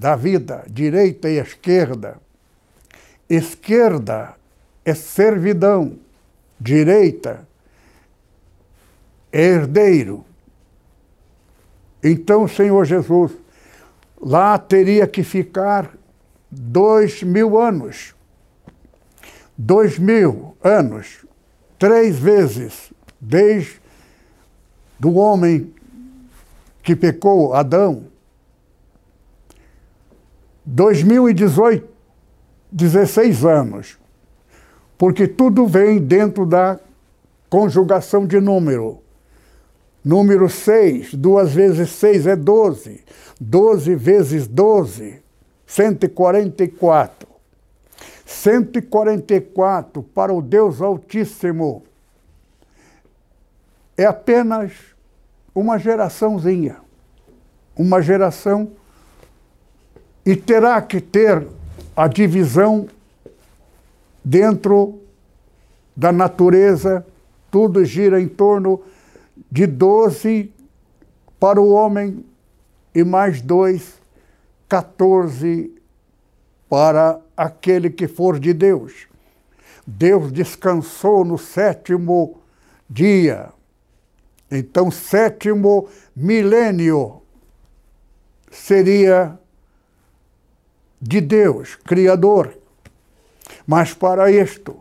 da 0.03 0.17
vida, 0.17 0.65
direita 0.69 1.31
e 1.31 1.39
esquerda. 1.39 2.17
Esquerda 3.31 4.35
é 4.85 4.95
servidão, 4.95 5.97
direita 6.61 7.47
é 9.31 9.41
herdeiro. 9.41 10.25
Então, 12.03 12.49
Senhor 12.49 12.85
Jesus, 12.85 13.31
lá 14.21 14.59
teria 14.59 15.07
que 15.07 15.23
ficar 15.23 15.97
dois 16.51 17.23
mil 17.23 17.57
anos. 17.57 18.13
Dois 19.57 20.01
mil 20.01 20.57
anos 20.61 21.25
três 21.79 22.19
vezes, 22.19 22.93
desde 23.21 23.81
do 24.99 25.15
homem 25.15 25.73
que 26.83 26.97
pecou, 26.97 27.55
Adão, 27.55 28.12
2018, 30.65 31.89
16 32.71 33.45
anos, 33.45 33.99
porque 34.97 35.27
tudo 35.27 35.67
vem 35.67 35.99
dentro 35.99 36.47
da 36.47 36.79
conjugação 37.51 38.27
de 38.27 38.41
número. 38.41 39.01
Número 40.05 40.49
6, 40.49 41.15
duas 41.15 41.53
vezes 41.53 41.91
6 41.91 42.27
é 42.27 42.37
12. 42.37 43.05
12 43.41 43.95
vezes 43.95 44.47
12, 44.47 45.23
144. 45.67 47.29
144 48.25 50.03
para 50.03 50.33
o 50.33 50.41
Deus 50.41 50.81
Altíssimo 50.81 51.85
é 53.97 54.05
apenas 54.05 54.73
uma 55.55 55.79
geraçãozinha, 55.79 56.79
uma 57.77 58.01
geração, 58.01 58.73
e 60.25 60.37
terá 60.37 60.81
que 60.81 61.01
ter 61.01 61.47
a 61.97 62.07
divisão 62.07 62.89
dentro 64.25 65.01
da 65.97 66.13
natureza, 66.13 67.05
tudo 67.51 67.85
gira 67.85 68.21
em 68.21 68.29
torno 68.29 68.83
de 69.51 69.67
12 69.67 70.53
para 71.39 71.61
o 71.61 71.71
homem 71.71 72.25
e 72.95 73.03
mais 73.05 73.41
dois, 73.43 74.01
14 74.69 75.75
para 76.69 77.21
aquele 77.37 77.91
que 77.91 78.07
for 78.07 78.39
de 78.39 78.55
Deus. 78.55 79.07
Deus 79.87 80.33
descansou 80.33 81.25
no 81.25 81.37
sétimo 81.37 82.41
dia. 82.89 83.51
Então, 84.51 84.91
sétimo 84.91 85.89
milênio 86.15 87.21
seria 88.51 89.39
de 91.03 91.21
Deus, 91.21 91.75
Criador. 91.75 92.57
Mas 93.67 93.93
para 93.93 94.31
isto, 94.31 94.79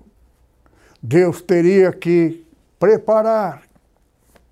Deus 1.02 1.42
teria 1.42 1.92
que 1.92 2.46
preparar 2.80 3.64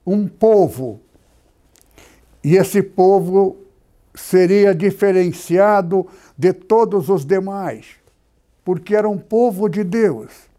um 0.05 0.27
povo. 0.27 0.99
E 2.43 2.55
esse 2.55 2.81
povo 2.81 3.57
seria 4.15 4.73
diferenciado 4.73 6.07
de 6.35 6.51
todos 6.53 7.07
os 7.07 7.23
demais, 7.23 7.85
porque 8.65 8.95
era 8.95 9.07
um 9.07 9.19
povo 9.19 9.69
de 9.69 9.83
Deus. 9.83 10.49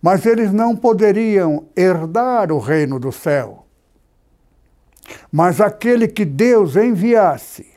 Mas 0.00 0.24
eles 0.24 0.50
não 0.50 0.74
poderiam 0.74 1.66
herdar 1.76 2.50
o 2.50 2.58
reino 2.58 2.98
do 2.98 3.12
céu. 3.12 3.66
Mas 5.30 5.60
aquele 5.60 6.08
que 6.08 6.24
Deus 6.24 6.74
enviasse 6.74 7.71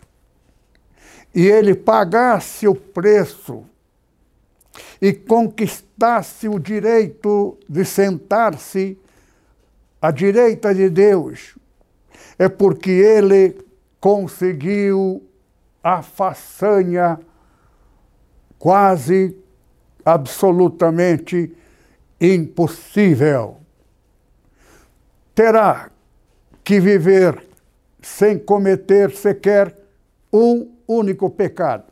e 1.36 1.46
ele 1.48 1.76
pagasse 1.76 2.66
o 2.66 2.74
preço 2.74 3.66
e 5.02 5.12
conquistasse 5.12 6.48
o 6.48 6.58
direito 6.58 7.58
de 7.68 7.84
sentar-se 7.84 8.98
à 10.02 10.12
direita 10.12 10.74
de 10.74 10.90
Deus, 10.90 11.58
é 12.40 12.48
porque 12.48 12.90
ele 12.90 13.58
conseguiu 14.00 15.22
a 15.84 16.02
façanha 16.02 17.20
quase 18.58 19.38
absolutamente 20.06 21.54
impossível. 22.20 23.58
Terá 25.34 25.92
que 26.64 26.80
viver 26.80 27.46
sem 28.02 28.40
cometer 28.40 29.12
sequer 29.12 29.76
um 30.32 30.75
único 30.88 31.30
pecado. 31.30 31.86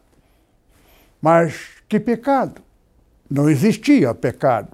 Mas 1.22 1.70
que 1.88 2.00
pecado? 2.00 2.62
Não 3.30 3.50
existia 3.50 4.14
pecado. 4.14 4.70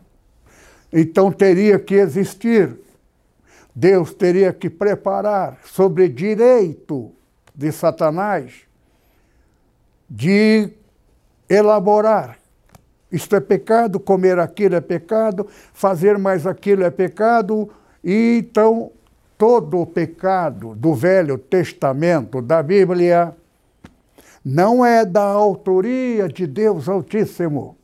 Então 0.91 1.31
teria 1.31 1.77
que 1.77 1.95
existir. 1.95 2.75
Deus 3.75 4.13
teria 4.13 4.51
que 4.51 4.69
preparar 4.69 5.59
sobre 5.63 6.09
direito 6.09 7.11
de 7.55 7.71
Satanás 7.71 8.63
de 10.09 10.71
elaborar. 11.47 12.37
Isto 13.11 13.35
é 13.35 13.39
pecado, 13.39 13.99
comer 13.99 14.39
aquilo 14.39 14.75
é 14.75 14.81
pecado, 14.81 15.47
fazer 15.73 16.17
mais 16.17 16.45
aquilo 16.45 16.83
é 16.83 16.91
pecado, 16.91 17.69
e 18.03 18.39
então 18.39 18.91
todo 19.37 19.79
o 19.79 19.85
pecado 19.85 20.75
do 20.75 20.93
Velho 20.93 21.37
Testamento, 21.37 22.41
da 22.41 22.61
Bíblia, 22.61 23.35
não 24.43 24.85
é 24.85 25.05
da 25.05 25.23
autoria 25.23 26.27
de 26.27 26.47
Deus 26.47 26.87
Altíssimo. 26.87 27.77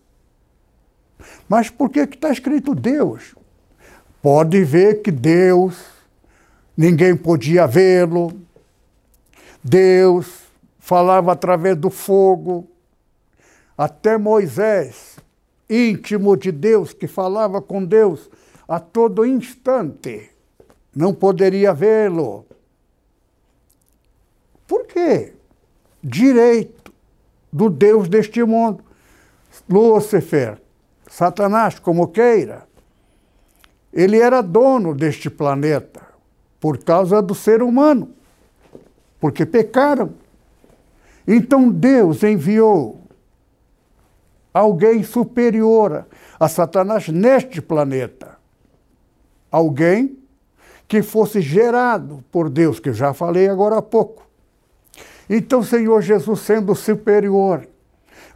Mas 1.47 1.69
por 1.69 1.89
que 1.89 1.99
está 2.01 2.31
escrito 2.31 2.73
Deus? 2.73 3.35
Pode 4.21 4.63
ver 4.63 5.01
que 5.01 5.11
Deus, 5.11 5.85
ninguém 6.75 7.15
podia 7.15 7.67
vê-lo, 7.67 8.33
Deus 9.63 10.45
falava 10.79 11.31
através 11.31 11.75
do 11.75 11.89
fogo. 11.89 12.67
Até 13.77 14.17
Moisés, 14.17 15.17
íntimo 15.69 16.35
de 16.37 16.51
Deus, 16.51 16.93
que 16.93 17.07
falava 17.07 17.61
com 17.61 17.83
Deus 17.83 18.29
a 18.67 18.79
todo 18.79 19.25
instante, 19.25 20.31
não 20.95 21.13
poderia 21.13 21.73
vê-lo. 21.73 22.45
Por 24.65 24.87
quê? 24.87 25.34
Direito 26.07 26.93
do 27.51 27.69
Deus 27.69 28.07
deste 28.07 28.43
mundo. 28.43 28.83
Lúcifer, 29.69 30.61
Satanás, 31.09 31.79
como 31.79 32.09
queira, 32.09 32.67
ele 33.91 34.19
era 34.19 34.41
dono 34.41 34.93
deste 34.93 35.29
planeta 35.29 36.01
por 36.59 36.77
causa 36.77 37.21
do 37.21 37.33
ser 37.33 37.63
humano 37.63 38.15
porque 39.25 39.43
pecaram. 39.43 40.13
Então 41.27 41.71
Deus 41.71 42.21
enviou 42.21 43.01
alguém 44.53 45.01
superior, 45.01 46.05
a 46.39 46.47
Satanás 46.47 47.09
neste 47.09 47.59
planeta. 47.59 48.37
Alguém 49.51 50.19
que 50.87 51.01
fosse 51.01 51.41
gerado 51.41 52.23
por 52.31 52.49
Deus, 52.51 52.79
que 52.79 52.93
já 52.93 53.15
falei 53.15 53.49
agora 53.49 53.77
há 53.77 53.81
pouco. 53.81 54.24
Então, 55.29 55.63
Senhor 55.63 56.01
Jesus, 56.01 56.41
sendo 56.41 56.75
superior 56.75 57.67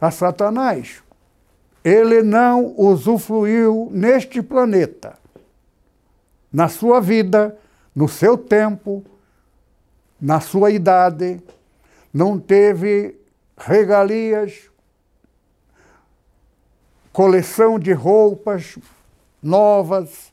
a 0.00 0.10
Satanás, 0.10 1.02
ele 1.84 2.22
não 2.22 2.74
usufruiu 2.76 3.88
neste 3.92 4.42
planeta, 4.42 5.18
na 6.52 6.68
sua 6.68 7.00
vida, 7.00 7.56
no 7.94 8.08
seu 8.08 8.36
tempo, 8.36 9.04
na 10.20 10.40
sua 10.40 10.70
idade, 10.70 11.40
não 12.12 12.38
teve 12.38 13.16
regalias, 13.56 14.68
coleção 17.12 17.78
de 17.78 17.92
roupas 17.92 18.78
novas, 19.42 20.32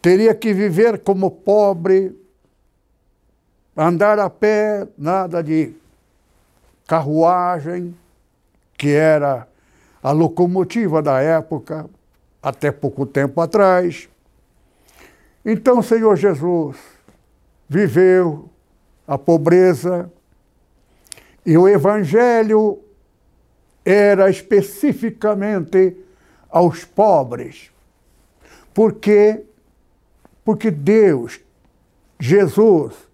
teria 0.00 0.34
que 0.34 0.54
viver 0.54 1.00
como 1.00 1.30
pobre, 1.30 2.16
andar 3.78 4.18
a 4.18 4.28
pé, 4.28 4.88
nada 4.98 5.40
de 5.40 5.72
carruagem, 6.84 7.96
que 8.76 8.90
era 8.90 9.46
a 10.02 10.10
locomotiva 10.10 11.00
da 11.00 11.20
época, 11.20 11.88
até 12.42 12.72
pouco 12.72 13.06
tempo 13.06 13.40
atrás. 13.40 14.08
Então, 15.44 15.80
Senhor 15.80 16.16
Jesus 16.16 16.76
viveu 17.68 18.50
a 19.06 19.16
pobreza 19.16 20.10
e 21.46 21.56
o 21.56 21.68
Evangelho 21.68 22.80
era 23.84 24.28
especificamente 24.28 25.96
aos 26.50 26.84
pobres. 26.84 27.70
Por 28.74 28.94
quê? 28.94 29.44
Porque 30.44 30.70
Deus, 30.70 31.40
Jesus, 32.18 33.07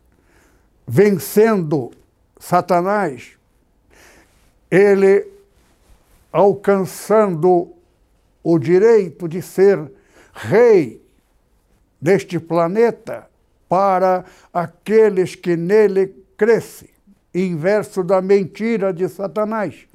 vencendo 0.86 1.90
Satanás, 2.38 3.32
ele 4.70 5.26
alcançando 6.32 7.72
o 8.42 8.58
direito 8.58 9.28
de 9.28 9.40
ser 9.40 9.90
rei 10.32 11.00
deste 12.00 12.38
planeta 12.38 13.28
para 13.68 14.24
aqueles 14.52 15.34
que 15.34 15.56
nele 15.56 16.08
crescem, 16.36 16.90
inverso 17.34 18.02
da 18.02 18.20
mentira 18.20 18.92
de 18.92 19.08
Satanás. 19.08 19.86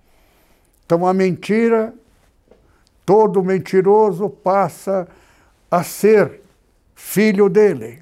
Então 0.86 1.06
a 1.06 1.14
mentira, 1.14 1.94
todo 3.06 3.44
mentiroso 3.44 4.30
passa 4.30 5.08
a 5.70 5.84
ser 5.84 6.42
filho 6.96 7.48
dele. 7.48 8.02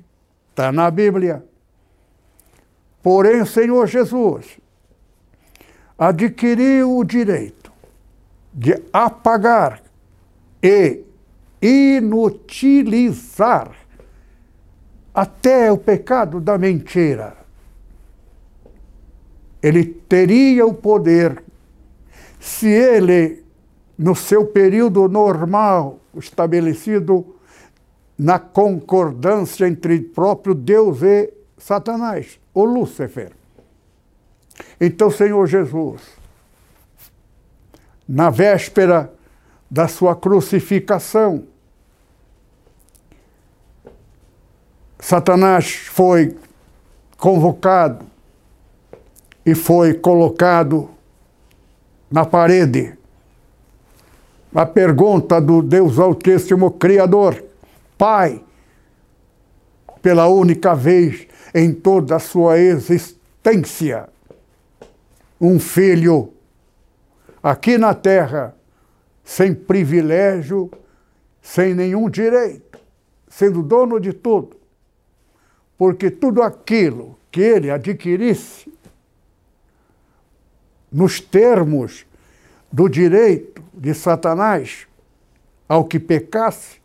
Está 0.52 0.71
na 0.71 0.89
Bíblia. 0.89 1.43
Porém, 3.08 3.41
o 3.41 3.46
Senhor 3.46 3.88
Jesus 3.88 4.60
adquiriu 5.98 6.98
o 6.98 7.06
direito 7.06 7.72
de 8.54 8.84
apagar 8.91 9.82
e 10.62 11.06
inutilizar 11.62 13.72
até 15.15 15.72
o 15.72 15.78
pecado 15.78 16.41
da 16.41 16.58
mentira. 16.58 17.38
Ele 19.63 19.86
teria 19.86 20.65
o 20.65 20.74
poder, 20.74 21.41
se 22.41 22.67
ele, 22.67 23.41
no 23.98 24.17
seu 24.17 24.48
período 24.48 25.08
normal, 25.08 26.02
estabelecido 26.13 27.38
na 28.17 28.38
concordância 28.38 29.65
entre 29.65 30.02
próprio 30.02 30.54
Deus 30.54 31.02
e 31.04 31.37
Satanás, 31.58 32.39
o 32.54 32.63
Lúcifer. 32.63 33.32
Então, 34.80 35.10
Senhor 35.10 35.46
Jesus, 35.48 36.02
na 38.08 38.30
véspera 38.30 39.12
da 39.70 39.88
sua 39.88 40.15
crucificação, 40.15 41.46
Satanás 45.00 45.72
foi 45.72 46.38
convocado 47.17 48.06
e 49.46 49.56
foi 49.56 49.93
colocado 49.93 50.89
na 52.10 52.26
parede. 52.26 52.98
A 54.54 54.65
pergunta 54.65 55.39
do 55.39 55.62
Deus 55.62 56.00
Altíssimo 56.00 56.72
Criador: 56.72 57.43
Pai, 57.98 58.43
pela 60.02 60.28
única 60.28 60.74
vez 60.74 61.28
em 61.53 61.73
toda 61.73 62.15
a 62.15 62.19
sua 62.19 62.60
existência, 62.60 64.10
um 65.39 65.60
filho 65.60 66.33
aqui 67.41 67.77
na 67.77 67.93
terra, 67.93 68.55
sem 69.23 69.53
privilégio, 69.53 70.71
sem 71.41 71.73
nenhum 71.73 72.10
direito, 72.10 72.79
sendo 73.29 73.62
dono 73.62 73.99
de 73.99 74.13
tudo, 74.13 74.57
porque 75.77 76.10
tudo 76.10 76.41
aquilo 76.41 77.17
que 77.31 77.41
ele 77.41 77.69
adquirisse 77.69 78.71
nos 80.91 81.19
termos 81.19 82.05
do 82.71 82.89
direito 82.89 83.63
de 83.73 83.93
Satanás 83.93 84.88
ao 85.67 85.86
que 85.86 85.99
pecasse, 85.99 86.81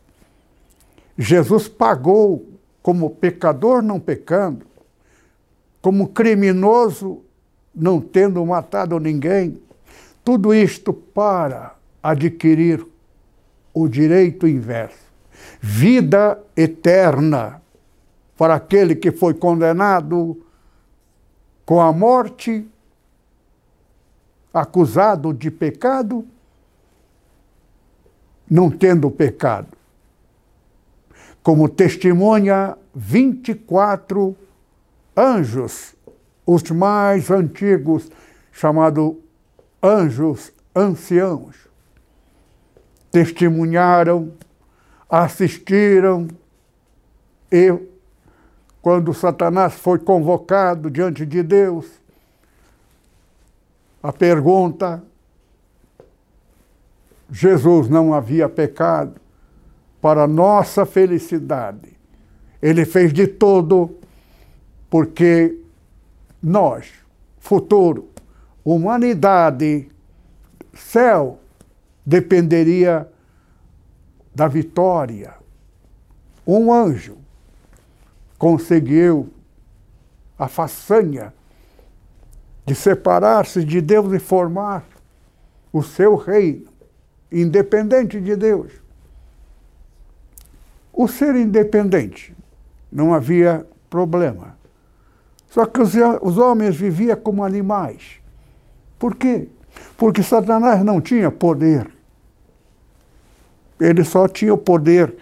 Jesus 1.17 1.67
pagou 1.67 2.52
como 2.83 3.09
pecador 3.09 3.81
não 3.81 3.97
pecando, 3.99 4.67
como 5.81 6.09
criminoso 6.09 7.21
não 7.73 7.99
tendo 7.99 8.45
matado 8.45 8.99
ninguém, 8.99 9.59
tudo 10.23 10.53
isto 10.53 10.93
para 10.93 11.75
adquirir 12.03 12.85
o 13.73 13.87
direito 13.87 14.47
inverso. 14.47 15.01
Vida 15.59 16.39
eterna 16.55 17.61
para 18.37 18.55
aquele 18.55 18.95
que 18.95 19.11
foi 19.11 19.33
condenado 19.33 20.45
com 21.65 21.79
a 21.79 21.91
morte, 21.91 22.67
acusado 24.53 25.33
de 25.33 25.49
pecado, 25.49 26.25
não 28.49 28.69
tendo 28.69 29.09
pecado. 29.09 29.82
Como 31.43 31.67
testemunha 31.67 32.77
24 32.95 34.35
anjos, 35.15 35.93
os 36.45 36.63
mais 36.71 37.29
antigos, 37.29 38.09
chamados 38.51 39.15
anjos 39.83 40.53
anciãos, 40.73 41.55
testemunharam, 43.11 44.31
assistiram 45.09 46.29
e 47.51 47.77
quando 48.81 49.13
Satanás 49.13 49.73
foi 49.75 49.99
convocado 49.99 50.89
diante 50.89 51.25
de 51.25 51.43
Deus, 51.43 51.85
a 54.01 54.11
pergunta: 54.11 55.03
Jesus 57.29 57.87
não 57.87 58.13
havia 58.13 58.49
pecado 58.49 59.22
para 60.03 60.27
nossa 60.27 60.85
felicidade. 60.85 61.97
Ele 62.61 62.83
fez 62.83 63.13
de 63.13 63.25
todo 63.25 63.99
porque 64.89 65.57
nós, 66.41 66.91
futuro, 67.39 68.09
humanidade, 68.65 69.87
céu, 70.73 71.39
dependeria 72.05 73.09
da 74.35 74.45
vitória. 74.49 75.35
Um 76.45 76.73
anjo 76.73 77.15
conseguiu 78.37 79.31
a 80.37 80.49
façanha 80.49 81.33
de 82.65 82.75
separar-se 82.75 83.63
de 83.63 83.79
Deus 83.79 84.11
e 84.11 84.19
formar 84.19 84.83
o 85.71 85.81
seu 85.81 86.17
reino, 86.17 86.67
independente 87.31 88.19
de 88.19 88.35
Deus. 88.35 88.82
O 90.93 91.07
ser 91.07 91.35
independente, 91.35 92.35
não 92.91 93.13
havia 93.13 93.65
problema. 93.89 94.55
Só 95.49 95.65
que 95.65 95.81
os, 95.81 95.93
os 96.21 96.37
homens 96.37 96.75
viviam 96.75 97.17
como 97.17 97.43
animais. 97.43 98.19
Por 98.99 99.15
quê? 99.15 99.47
Porque 99.97 100.21
Satanás 100.21 100.83
não 100.85 101.01
tinha 101.01 101.31
poder. 101.31 101.89
Ele 103.79 104.03
só 104.03 104.27
tinha 104.27 104.53
o 104.53 104.57
poder 104.57 105.15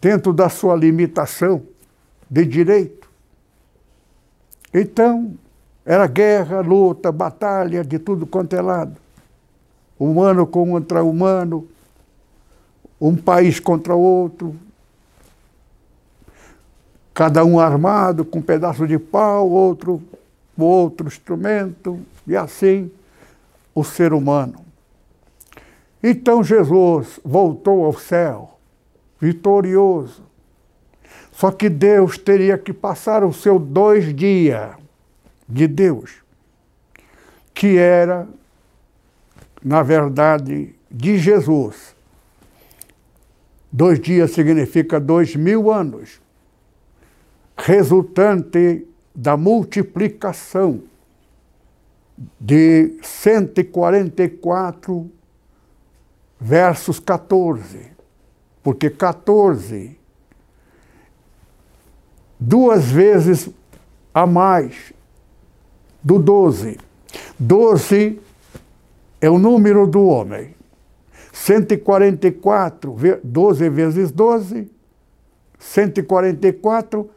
dentro 0.00 0.32
da 0.32 0.48
sua 0.48 0.76
limitação 0.76 1.62
de 2.30 2.44
direito. 2.44 3.08
Então, 4.72 5.34
era 5.84 6.06
guerra, 6.06 6.60
luta, 6.60 7.10
batalha 7.10 7.82
de 7.82 7.98
tudo 7.98 8.26
quanto 8.26 8.54
é 8.54 8.60
lado. 8.60 8.96
Humano 9.98 10.46
contra 10.46 11.02
humano, 11.02 11.66
um 13.00 13.16
país 13.16 13.58
contra 13.58 13.94
outro, 13.94 14.54
cada 17.14 17.44
um 17.44 17.58
armado 17.58 18.24
com 18.24 18.38
um 18.38 18.42
pedaço 18.42 18.86
de 18.86 18.98
pau, 18.98 19.48
outro 19.50 20.02
outro 20.64 21.06
instrumento, 21.06 22.00
e 22.26 22.36
assim 22.36 22.90
o 23.74 23.84
ser 23.84 24.12
humano. 24.12 24.64
Então 26.02 26.42
Jesus 26.42 27.20
voltou 27.24 27.84
ao 27.84 27.92
céu, 27.92 28.58
vitorioso. 29.20 30.22
Só 31.32 31.50
que 31.50 31.68
Deus 31.68 32.18
teria 32.18 32.58
que 32.58 32.72
passar 32.72 33.24
os 33.24 33.40
seus 33.42 33.62
dois 33.62 34.14
dias 34.14 34.72
de 35.48 35.66
Deus, 35.66 36.16
que 37.54 37.76
era, 37.78 38.28
na 39.62 39.82
verdade, 39.82 40.74
de 40.90 41.18
Jesus. 41.18 41.94
Dois 43.72 44.00
dias 44.00 44.32
significa 44.32 44.98
dois 44.98 45.36
mil 45.36 45.70
anos, 45.70 46.20
resultante 47.56 48.84
da 49.14 49.36
multiplicação 49.36 50.82
de 52.38 52.98
144 53.02 55.10
versos 56.38 56.98
14, 56.98 57.92
porque 58.62 58.90
14 58.90 59.98
duas 62.38 62.84
vezes 62.86 63.48
a 64.14 64.26
mais 64.26 64.92
do 66.02 66.18
12. 66.18 66.78
12 67.38 68.20
é 69.20 69.30
o 69.30 69.38
número 69.38 69.86
do 69.86 70.04
homem. 70.06 70.58
144, 71.40 72.94
12 73.24 73.70
vezes 73.70 74.12
12, 74.12 74.70
144 75.58 77.10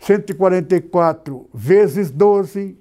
144 0.00 1.48
vezes 1.54 2.10
12 2.10 2.76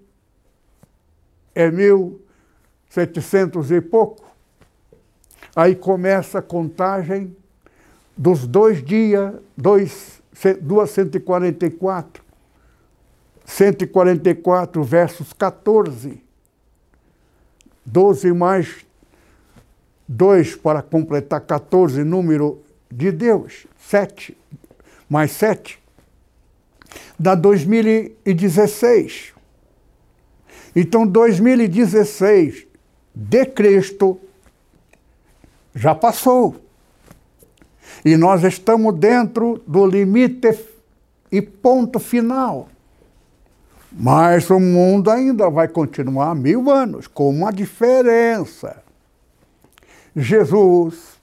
é 1.53 1.69
1.700 1.69 3.69
e 3.69 3.81
pouco. 3.81 4.35
Aí 5.55 5.75
começa 5.75 6.39
a 6.39 6.41
contagem 6.41 7.37
dos 8.17 8.47
dois 8.47 8.83
dias, 8.83 9.35
dois, 9.55 10.23
duas 10.59 10.89
144. 10.89 12.23
144 13.45 14.83
versos 14.83 15.33
14. 15.33 16.23
12 17.85 18.33
mais 18.33 18.88
2 20.11 20.55
para 20.55 20.81
completar 20.81 21.39
14, 21.41 22.03
número 22.03 22.63
de 22.91 23.11
Deus. 23.11 23.67
7 23.77 24.35
mais 25.07 25.31
7 25.31 25.79
da 27.17 27.35
2016. 27.35 29.33
Então, 30.75 31.05
2016 31.05 32.65
de 33.13 33.45
Cristo 33.45 34.19
já 35.75 35.93
passou. 35.93 36.55
E 38.03 38.17
nós 38.17 38.43
estamos 38.43 38.95
dentro 38.95 39.61
do 39.67 39.85
limite 39.85 40.57
e 41.31 41.39
ponto 41.41 41.99
final. 41.99 42.67
Mas 43.91 44.49
o 44.49 44.59
mundo 44.59 45.11
ainda 45.11 45.49
vai 45.49 45.67
continuar 45.67 46.33
mil 46.33 46.71
anos, 46.71 47.05
com 47.05 47.29
uma 47.29 47.51
diferença. 47.51 48.88
Jesus, 50.19 51.19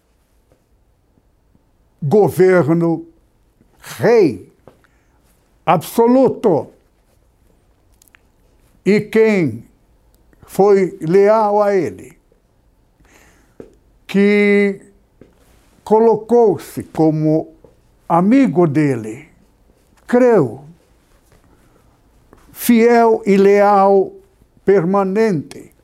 governo, 2.03 3.07
rei, 3.79 4.53
absoluto. 5.65 6.71
E 8.85 9.01
quem 9.01 9.65
foi 10.43 10.97
leal 11.01 11.63
a 11.63 11.75
ele, 11.75 12.17
que 14.07 14.81
colocou-se 15.83 16.85
como 16.85 17.55
amigo 18.09 18.67
dele, 18.67 19.29
creu, 20.07 20.65
fiel 22.53 23.23
e 23.27 23.37
leal 23.37 24.13
permanente. 24.65 25.76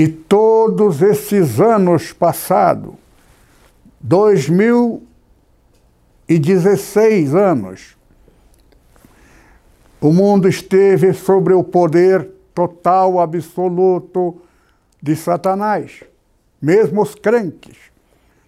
E 0.00 0.08
todos 0.08 1.02
esses 1.02 1.60
anos 1.60 2.10
passados, 2.10 2.94
dois 4.00 4.48
mil 4.48 5.02
e 6.26 6.38
16 6.38 7.34
anos, 7.34 7.98
o 10.00 10.10
mundo 10.10 10.48
esteve 10.48 11.12
sobre 11.12 11.52
o 11.52 11.62
poder 11.62 12.30
total, 12.54 13.20
absoluto 13.20 14.40
de 15.02 15.14
Satanás. 15.14 16.02
Mesmo 16.62 17.02
os 17.02 17.14
crentes, 17.14 17.76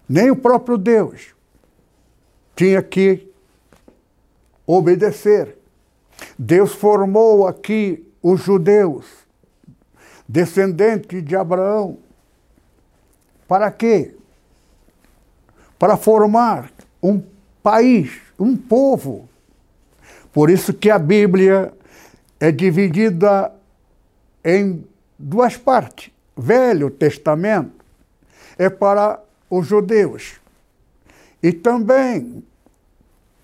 nem 0.09 0.31
o 0.31 0.35
próprio 0.35 0.75
Deus 0.75 1.35
tinha 2.55 2.81
que 2.81 3.31
obedecer. 4.65 5.55
Deus 6.35 6.73
formou 6.73 7.45
aqui 7.45 8.11
os 8.23 8.41
judeus, 8.41 9.22
descendentes 10.27 11.23
de 11.23 11.35
Abraão. 11.35 11.97
Para 13.47 13.71
quê? 13.71 14.15
Para 15.77 15.97
formar 15.97 16.71
um 17.01 17.21
país, 17.61 18.21
um 18.39 18.55
povo. 18.55 19.27
Por 20.31 20.49
isso 20.49 20.73
que 20.73 20.89
a 20.89 20.97
Bíblia 20.97 21.73
é 22.39 22.51
dividida 22.51 23.53
em 24.43 24.83
duas 25.17 25.57
partes. 25.57 26.11
Velho 26.35 26.89
Testamento 26.89 27.85
é 28.57 28.69
para 28.69 29.19
os 29.49 29.67
judeus 29.67 30.39
e 31.41 31.51
também 31.51 32.43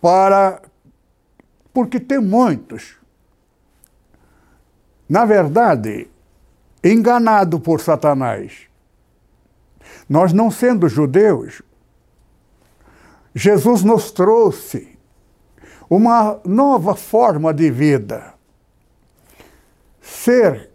para 0.02 0.62
porque 1.74 2.00
tem 2.00 2.20
muitos. 2.20 2.98
Na 5.08 5.26
verdade, 5.26 6.08
enganado 6.84 7.60
por 7.60 7.82
Satanás. 7.82 8.68
Nós 10.08 10.34
não 10.34 10.50
sendo 10.50 10.88
judeus, 10.88 11.62
Jesus 13.34 13.84
nos 13.84 14.12
trouxe 14.12 14.98
uma 15.90 16.40
nova 16.46 16.96
forma 16.96 17.54
de 17.54 17.70
vida. 17.72 18.34
Ser 20.02 20.70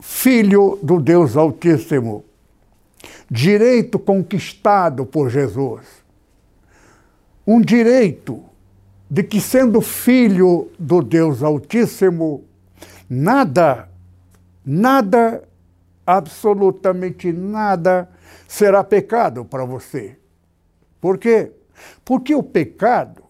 filho 0.00 0.78
do 0.82 1.00
Deus 1.00 1.36
Altíssimo, 1.36 2.24
direito 3.30 3.98
conquistado 3.98 5.06
por 5.06 5.30
Jesus. 5.30 5.86
Um 7.46 7.60
direito 7.60 8.42
de 9.08 9.22
que, 9.22 9.40
sendo 9.40 9.80
filho 9.80 10.70
do 10.78 11.02
Deus 11.02 11.42
Altíssimo, 11.42 12.44
nada, 13.08 13.88
nada, 14.64 15.42
absolutamente 16.06 17.32
nada 17.32 18.08
será 18.46 18.84
pecado 18.84 19.44
para 19.44 19.64
você. 19.64 20.18
Por 21.00 21.18
quê? 21.18 21.52
Porque 22.04 22.34
o 22.34 22.42
pecado 22.42 23.24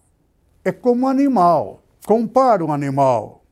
é 0.63 0.71
como 0.71 1.07
animal. 1.07 1.81
Compara 2.05 2.63
um 2.63 2.71
animal. 2.71 3.43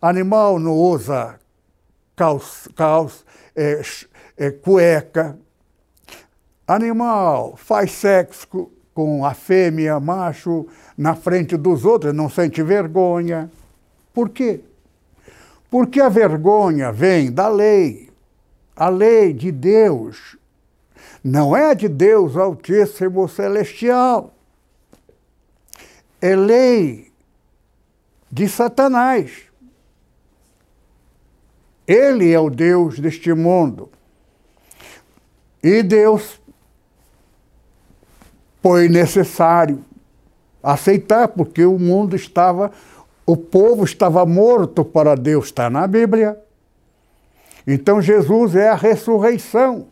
Animal 0.00 0.58
não 0.58 0.72
usa 0.72 1.38
calça 2.14 3.24
é, 3.54 3.80
é, 4.36 4.50
cueca. 4.50 5.38
Animal 6.66 7.56
faz 7.56 7.92
sexo 7.92 8.70
com 8.92 9.24
a 9.24 9.32
fêmea, 9.32 10.00
macho, 10.00 10.66
na 10.96 11.14
frente 11.14 11.56
dos 11.56 11.84
outros, 11.84 12.12
não 12.12 12.28
sente 12.28 12.62
vergonha. 12.62 13.50
Por 14.12 14.28
quê? 14.28 14.60
Porque 15.70 16.00
a 16.00 16.08
vergonha 16.08 16.90
vem 16.92 17.30
da 17.30 17.48
lei. 17.48 18.10
A 18.74 18.88
lei 18.88 19.32
de 19.32 19.50
Deus 19.52 20.36
não 21.22 21.56
é 21.56 21.74
de 21.74 21.88
Deus 21.88 22.36
Altíssimo 22.36 23.28
Celestial. 23.28 24.34
É 26.20 26.34
lei 26.34 27.12
de 28.30 28.48
Satanás. 28.48 29.42
Ele 31.86 32.30
é 32.30 32.38
o 32.38 32.50
Deus 32.50 32.98
deste 32.98 33.32
mundo. 33.32 33.90
E 35.62 35.82
Deus 35.82 36.40
foi 38.62 38.88
necessário 38.88 39.84
aceitar, 40.62 41.28
porque 41.28 41.64
o 41.64 41.78
mundo 41.78 42.14
estava, 42.14 42.70
o 43.28 43.36
povo 43.36 43.84
estava 43.84 44.24
morto 44.24 44.84
para 44.84 45.14
Deus, 45.14 45.46
está 45.46 45.68
na 45.68 45.86
Bíblia. 45.86 46.38
Então 47.66 48.00
Jesus 48.00 48.56
é 48.56 48.68
a 48.68 48.74
ressurreição 48.74 49.88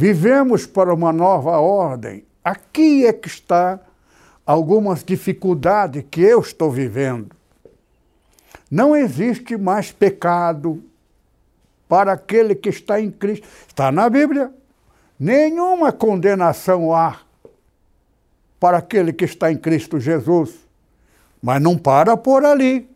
Vivemos 0.00 0.64
para 0.64 0.94
uma 0.94 1.12
nova 1.12 1.58
ordem. 1.58 2.24
Aqui 2.44 3.04
é 3.04 3.12
que 3.12 3.26
está 3.26 3.80
algumas 4.46 5.02
dificuldades 5.02 6.04
que 6.08 6.20
eu 6.20 6.38
estou 6.38 6.70
vivendo. 6.70 7.34
Não 8.70 8.94
existe 8.94 9.56
mais 9.56 9.90
pecado 9.90 10.80
para 11.88 12.12
aquele 12.12 12.54
que 12.54 12.68
está 12.68 13.00
em 13.00 13.10
Cristo. 13.10 13.44
Está 13.66 13.90
na 13.90 14.08
Bíblia. 14.08 14.52
Nenhuma 15.18 15.90
condenação 15.90 16.94
há 16.94 17.18
para 18.60 18.78
aquele 18.78 19.12
que 19.12 19.24
está 19.24 19.50
em 19.50 19.56
Cristo 19.58 19.98
Jesus. 19.98 20.67
Mas 21.42 21.60
não 21.62 21.76
para 21.78 22.16
por 22.16 22.44
ali. 22.44 22.88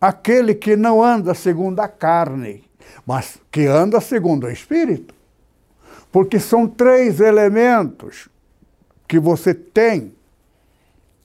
Aquele 0.00 0.54
que 0.54 0.76
não 0.76 1.02
anda 1.02 1.34
segundo 1.34 1.80
a 1.80 1.88
carne, 1.88 2.64
mas 3.06 3.38
que 3.50 3.66
anda 3.66 4.00
segundo 4.00 4.44
o 4.44 4.50
Espírito. 4.50 5.14
Porque 6.12 6.38
são 6.38 6.68
três 6.68 7.20
elementos 7.20 8.28
que 9.08 9.18
você 9.18 9.54
tem 9.54 10.14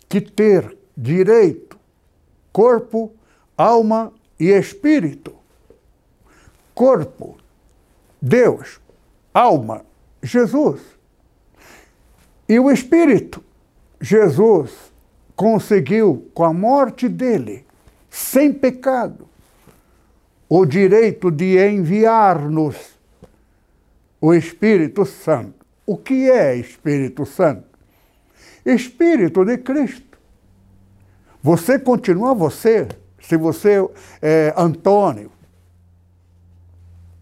que 0.07 0.21
ter 0.21 0.77
direito: 0.95 1.77
corpo, 2.51 3.11
alma 3.57 4.11
e 4.39 4.49
espírito. 4.49 5.35
Corpo, 6.73 7.37
Deus, 8.21 8.79
alma, 9.33 9.85
Jesus. 10.21 10.81
E 12.47 12.59
o 12.59 12.71
espírito, 12.71 13.43
Jesus 13.99 14.90
conseguiu, 15.35 16.29
com 16.33 16.43
a 16.43 16.53
morte 16.53 17.07
dele, 17.09 17.65
sem 18.09 18.51
pecado, 18.53 19.27
o 20.47 20.65
direito 20.65 21.31
de 21.31 21.57
enviar-nos 21.65 22.99
o 24.19 24.33
Espírito 24.33 25.05
Santo. 25.05 25.65
O 25.85 25.97
que 25.97 26.29
é 26.29 26.55
Espírito 26.55 27.25
Santo? 27.25 27.65
Espírito 28.65 29.43
de 29.43 29.57
Cristo. 29.57 30.17
Você 31.41 31.79
continua 31.79 32.35
você, 32.35 32.87
se 33.19 33.35
você 33.35 33.77
é 34.21 34.53
Antônio, 34.55 35.31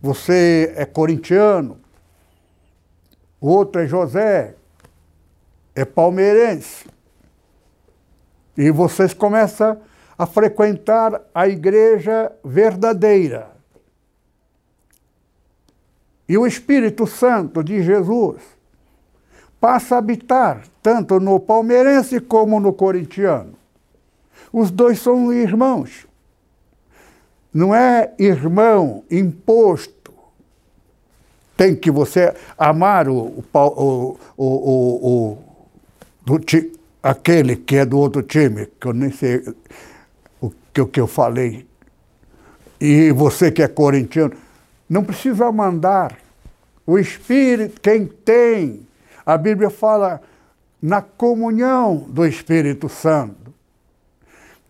você 0.01 0.73
é 0.75 0.85
corintiano, 0.85 1.79
o 3.39 3.47
outro 3.47 3.81
é 3.81 3.87
José, 3.87 4.55
é 5.73 5.85
palmeirense. 5.85 6.85
E 8.59 8.69
vocês 8.71 9.13
começam 9.13 9.77
a 10.17 10.25
frequentar 10.25 11.21
a 11.33 11.47
igreja 11.47 12.29
verdadeira. 12.43 13.51
E 16.27 16.37
o 16.37 16.45
Espírito 16.45 17.07
Santo 17.07 17.63
de 17.63 17.81
Jesus 17.81 18.41
passa 19.61 19.95
a 19.95 19.99
habitar 19.99 20.63
tanto 20.83 21.21
no 21.21 21.39
palmeirense 21.39 22.19
como 22.19 22.59
no 22.59 22.73
corintiano. 22.73 23.53
Os 24.51 24.69
dois 24.71 24.99
são 24.99 25.31
irmãos. 25.31 26.05
Não 27.53 27.73
é 27.73 28.13
irmão 28.19 29.05
imposto. 29.09 30.13
Tem 31.55 31.73
que 31.77 31.89
você 31.89 32.35
amar 32.57 33.07
o, 33.07 33.41
o, 33.53 34.17
o, 34.37 34.45
o, 34.45 35.37
o 36.27 36.39
aquele 37.01 37.55
que 37.55 37.77
é 37.77 37.85
do 37.85 37.97
outro 37.97 38.21
time, 38.21 38.67
que 38.79 38.87
eu 38.87 38.93
nem 38.93 39.11
sei 39.11 39.43
o 40.41 40.51
que, 40.73 40.81
o 40.81 40.87
que 40.87 40.99
eu 40.99 41.07
falei. 41.07 41.67
E 42.79 43.11
você 43.11 43.51
que 43.51 43.61
é 43.61 43.67
corintiano, 43.67 44.33
não 44.89 45.03
precisa 45.03 45.51
mandar. 45.51 46.17
O 46.85 46.97
Espírito, 46.97 47.79
quem 47.81 48.05
tem, 48.05 48.87
a 49.25 49.37
Bíblia 49.37 49.69
fala 49.69 50.21
na 50.81 51.01
comunhão 51.01 52.05
do 52.09 52.25
Espírito 52.25 52.89
Santo. 52.89 53.53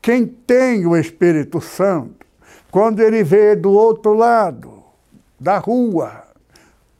Quem 0.01 0.25
tem 0.25 0.85
o 0.85 0.97
Espírito 0.97 1.61
Santo, 1.61 2.25
quando 2.71 2.99
ele 2.99 3.23
vê 3.23 3.55
do 3.55 3.71
outro 3.71 4.13
lado 4.13 4.83
da 5.39 5.57
rua 5.57 6.23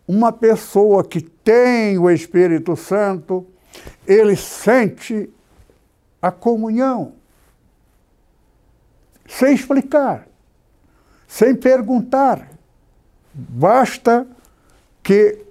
uma 0.07 0.31
pessoa 0.31 1.03
que 1.03 1.21
tem 1.21 1.97
o 1.97 2.09
Espírito 2.09 2.75
Santo, 2.75 3.45
ele 4.09 4.35
sente 4.35 5.29
a 6.19 6.31
comunhão, 6.31 7.13
sem 9.27 9.53
explicar, 9.53 10.27
sem 11.27 11.55
perguntar. 11.55 12.49
Basta 13.31 14.27
que 15.03 15.45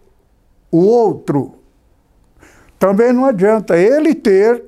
o 0.73 0.79
outro 0.79 1.55
também 2.81 3.13
não 3.13 3.25
adianta 3.25 3.79
ele 3.79 4.13
ter 4.13 4.65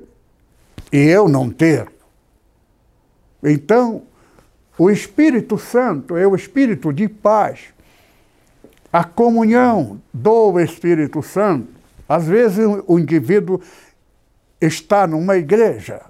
e 0.91 0.97
eu 0.97 1.27
não 1.27 1.49
ter. 1.49 1.91
Então, 3.43 4.03
o 4.77 4.89
Espírito 4.89 5.57
Santo 5.57 6.15
é 6.15 6.25
o 6.25 6.33
Espírito 6.33 6.93
de 6.93 7.09
paz. 7.09 7.73
A 8.91 9.03
comunhão 9.03 10.01
do 10.13 10.57
Espírito 10.59 11.21
Santo. 11.21 11.80
Às 12.11 12.25
vezes 12.25 12.65
o 12.87 12.99
indivíduo 12.99 13.61
está 14.59 15.07
numa 15.07 15.37
igreja, 15.37 16.01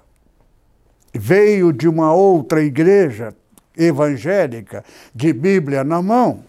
veio 1.14 1.72
de 1.72 1.86
uma 1.86 2.12
outra 2.12 2.60
igreja 2.60 3.32
evangélica, 3.76 4.84
de 5.14 5.32
Bíblia 5.32 5.84
na 5.84 6.02
mão. 6.02 6.42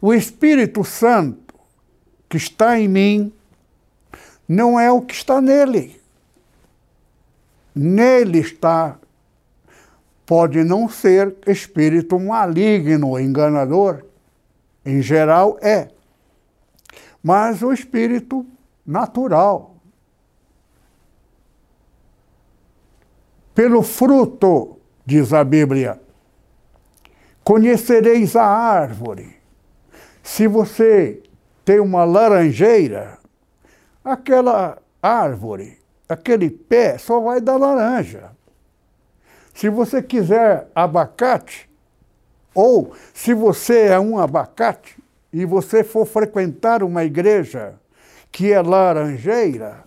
O 0.00 0.14
Espírito 0.14 0.82
Santo 0.84 1.54
que 2.30 2.38
está 2.38 2.80
em 2.80 2.88
mim 2.88 3.32
não 4.48 4.80
é 4.80 4.90
o 4.90 5.02
que 5.02 5.12
está 5.12 5.38
nele. 5.38 6.00
Nele 7.74 8.38
está, 8.38 8.96
pode 10.24 10.64
não 10.64 10.88
ser 10.88 11.36
espírito 11.46 12.18
maligno, 12.18 13.20
enganador, 13.20 14.02
em 14.82 15.02
geral 15.02 15.58
é, 15.60 15.88
mas 17.22 17.62
o 17.62 17.72
espírito 17.72 18.46
natural. 18.86 19.76
Pelo 23.54 23.82
fruto, 23.82 24.78
diz 25.04 25.32
a 25.32 25.42
Bíblia, 25.42 26.00
conhecereis 27.42 28.36
a 28.36 28.44
árvore. 28.44 29.36
Se 30.22 30.46
você 30.46 31.22
tem 31.64 31.80
uma 31.80 32.04
laranjeira, 32.04 33.18
aquela 34.04 34.78
árvore, 35.02 35.78
aquele 36.08 36.50
pé 36.50 36.98
só 36.98 37.20
vai 37.20 37.40
dar 37.40 37.56
laranja. 37.56 38.30
Se 39.54 39.68
você 39.68 40.02
quiser 40.02 40.70
abacate, 40.74 41.68
ou 42.54 42.94
se 43.12 43.34
você 43.34 43.86
é 43.86 43.98
um 43.98 44.18
abacate 44.18 44.97
e 45.32 45.44
você 45.44 45.84
for 45.84 46.06
frequentar 46.06 46.82
uma 46.82 47.04
igreja 47.04 47.74
que 48.32 48.52
é 48.52 48.60
laranjeira, 48.60 49.84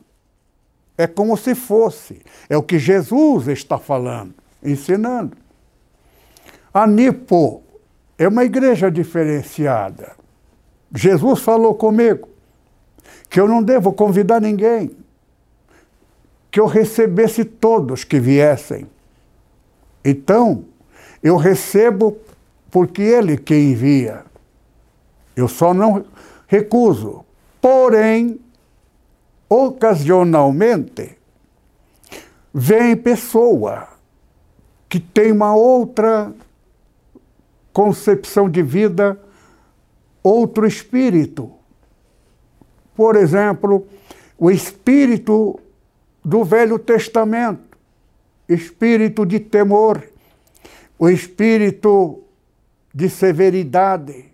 é 0.97 1.07
como 1.07 1.35
se 1.35 1.55
fosse. 1.55 2.21
É 2.49 2.57
o 2.57 2.63
que 2.63 2.77
Jesus 2.77 3.47
está 3.47 3.77
falando, 3.77 4.33
ensinando. 4.63 5.37
A 6.73 6.85
Nipo 6.85 7.63
é 8.17 8.27
uma 8.27 8.43
igreja 8.43 8.89
diferenciada. 8.91 10.13
Jesus 10.93 11.39
falou 11.39 11.73
comigo 11.75 12.29
que 13.29 13.39
eu 13.39 13.47
não 13.47 13.63
devo 13.63 13.93
convidar 13.93 14.41
ninguém, 14.41 14.91
que 16.49 16.59
eu 16.59 16.65
recebesse 16.65 17.45
todos 17.45 18.03
que 18.03 18.19
viessem. 18.19 18.85
Então, 20.03 20.65
eu 21.23 21.37
recebo 21.37 22.17
porque 22.69 23.01
Ele 23.01 23.37
que 23.37 23.55
envia. 23.55 24.25
Eu 25.41 25.47
só 25.47 25.73
não 25.73 26.05
recuso. 26.47 27.25
Porém, 27.59 28.39
ocasionalmente, 29.49 31.17
vem 32.53 32.95
pessoa 32.95 33.87
que 34.87 34.99
tem 34.99 35.31
uma 35.31 35.55
outra 35.55 36.33
concepção 37.73 38.49
de 38.49 38.61
vida, 38.61 39.19
outro 40.23 40.67
espírito 40.67 41.51
por 43.01 43.15
exemplo, 43.15 43.87
o 44.37 44.51
espírito 44.51 45.59
do 46.23 46.43
Velho 46.43 46.77
Testamento, 46.77 47.77
espírito 48.47 49.25
de 49.25 49.39
temor, 49.39 50.03
o 50.99 51.09
espírito 51.09 52.21
de 52.93 53.09
severidade. 53.09 54.30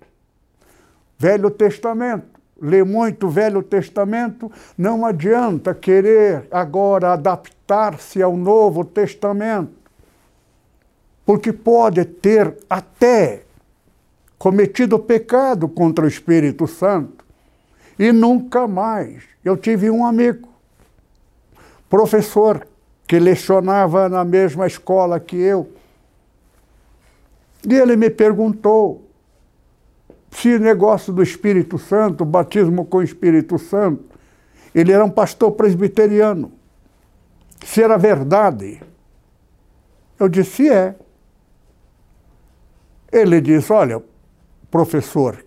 Velho 1.18 1.50
Testamento, 1.50 2.40
lê 2.62 2.84
muito 2.84 3.30
Velho 3.30 3.64
Testamento, 3.64 4.52
não 4.78 5.06
adianta 5.06 5.74
querer 5.74 6.48
agora 6.52 7.14
adaptar-se 7.14 8.22
ao 8.22 8.36
Novo 8.38 8.86
Testamento, 8.86 9.72
porque 11.26 11.52
pode 11.52 12.06
ter 12.06 12.56
até 12.70 13.44
cometido 14.38 15.00
pecado 15.00 15.68
contra 15.68 16.06
o 16.06 16.08
Espírito 16.08 16.68
Santo 16.68 17.26
e 17.98 18.12
nunca 18.12 18.68
mais. 18.68 19.24
Eu 19.44 19.58
tive 19.58 19.90
um 19.90 20.06
amigo, 20.06 20.48
professor, 21.90 22.68
que 23.08 23.18
lecionava 23.18 24.08
na 24.08 24.24
mesma 24.24 24.68
escola 24.68 25.20
que 25.20 25.38
eu. 25.38 25.72
E 27.68 27.74
ele 27.74 27.96
me 27.96 28.10
perguntou 28.10 29.07
se 30.42 30.60
negócio 30.60 31.12
do 31.12 31.24
Espírito 31.24 31.80
Santo, 31.80 32.24
batismo 32.24 32.86
com 32.86 32.98
o 32.98 33.04
Espírito 33.04 33.58
Santo, 33.58 34.06
ele 34.74 34.92
era 34.92 35.04
um 35.04 35.10
pastor 35.10 35.54
presbiteriano. 35.54 36.52
Se 37.66 37.82
era 37.82 37.98
verdade. 37.98 38.80
Eu 40.20 40.30
disse, 40.30 40.70
é. 40.70 40.96
Ele 43.12 43.42
disse, 43.42 43.74
olha, 43.74 44.04
professor, 44.70 45.44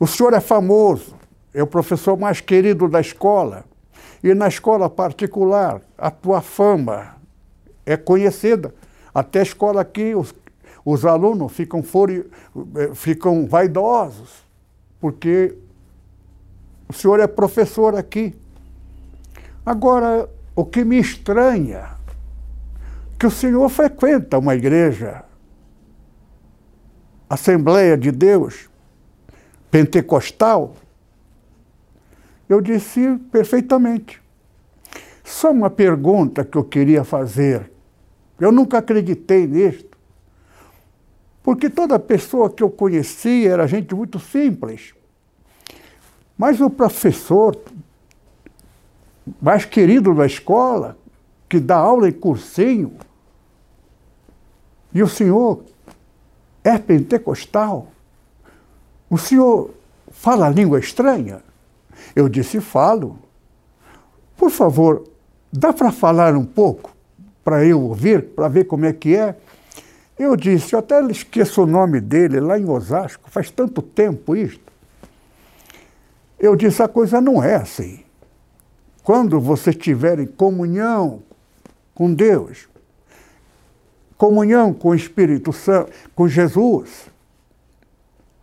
o 0.00 0.06
senhor 0.06 0.32
é 0.32 0.40
famoso, 0.40 1.14
é 1.52 1.62
o 1.62 1.66
professor 1.66 2.18
mais 2.18 2.40
querido 2.40 2.88
da 2.88 3.00
escola. 3.02 3.66
E 4.22 4.32
na 4.32 4.48
escola 4.48 4.88
particular, 4.88 5.82
a 5.98 6.10
tua 6.10 6.40
fama 6.40 7.16
é 7.84 7.94
conhecida. 7.94 8.74
Até 9.14 9.40
a 9.40 9.42
escola 9.42 9.82
aqui, 9.82 10.14
os, 10.14 10.34
os 10.84 11.04
alunos 11.04 11.52
ficam, 11.52 11.82
fori, 11.82 12.28
eh, 12.76 12.94
ficam 12.94 13.46
vaidosos, 13.46 14.44
porque 15.00 15.56
o 16.88 16.92
senhor 16.92 17.20
é 17.20 17.26
professor 17.26 17.94
aqui. 17.94 18.34
Agora, 19.64 20.28
o 20.54 20.64
que 20.64 20.84
me 20.84 20.98
estranha 20.98 21.96
que 23.18 23.26
o 23.26 23.30
senhor 23.30 23.68
frequenta 23.70 24.38
uma 24.38 24.54
igreja, 24.54 25.24
Assembleia 27.28 27.96
de 27.96 28.12
Deus, 28.12 28.68
pentecostal, 29.70 30.76
eu 32.48 32.60
disse 32.60 33.18
perfeitamente. 33.32 34.22
Só 35.24 35.50
uma 35.50 35.70
pergunta 35.70 36.44
que 36.44 36.58
eu 36.58 36.62
queria 36.62 37.02
fazer. 37.02 37.72
Eu 38.38 38.52
nunca 38.52 38.78
acreditei 38.78 39.46
nisto. 39.46 39.93
Porque 41.44 41.68
toda 41.68 41.98
pessoa 41.98 42.48
que 42.48 42.62
eu 42.62 42.70
conhecia 42.70 43.52
era 43.52 43.68
gente 43.68 43.94
muito 43.94 44.18
simples. 44.18 44.94
Mas 46.38 46.58
o 46.58 46.70
professor 46.70 47.54
mais 49.40 49.66
querido 49.66 50.14
da 50.14 50.24
escola, 50.24 50.96
que 51.46 51.60
dá 51.60 51.76
aula 51.76 52.08
em 52.08 52.12
cursinho, 52.12 52.96
e 54.92 55.02
o 55.02 55.08
senhor 55.08 55.62
é 56.64 56.78
pentecostal, 56.78 57.88
o 59.10 59.18
senhor 59.18 59.70
fala 60.10 60.48
língua 60.48 60.78
estranha? 60.78 61.42
Eu 62.16 62.26
disse: 62.26 62.58
falo. 62.58 63.18
Por 64.34 64.50
favor, 64.50 65.04
dá 65.52 65.72
para 65.72 65.92
falar 65.92 66.34
um 66.34 66.44
pouco, 66.44 66.90
para 67.44 67.64
eu 67.64 67.80
ouvir, 67.82 68.30
para 68.30 68.48
ver 68.48 68.64
como 68.64 68.86
é 68.86 68.92
que 68.92 69.14
é? 69.14 69.36
Eu 70.18 70.36
disse: 70.36 70.74
eu 70.74 70.78
até 70.78 71.00
esqueço 71.06 71.62
o 71.62 71.66
nome 71.66 72.00
dele, 72.00 72.40
lá 72.40 72.58
em 72.58 72.68
Osasco, 72.68 73.30
faz 73.30 73.50
tanto 73.50 73.82
tempo 73.82 74.36
isto. 74.36 74.72
Eu 76.38 76.54
disse: 76.54 76.82
a 76.82 76.88
coisa 76.88 77.20
não 77.20 77.42
é 77.42 77.56
assim. 77.56 78.04
Quando 79.02 79.40
você 79.40 79.70
estiver 79.70 80.18
em 80.18 80.26
comunhão 80.26 81.22
com 81.94 82.12
Deus, 82.12 82.68
comunhão 84.16 84.72
com 84.72 84.88
o 84.88 84.94
Espírito 84.94 85.52
Santo, 85.52 85.92
com 86.14 86.26
Jesus, 86.26 87.10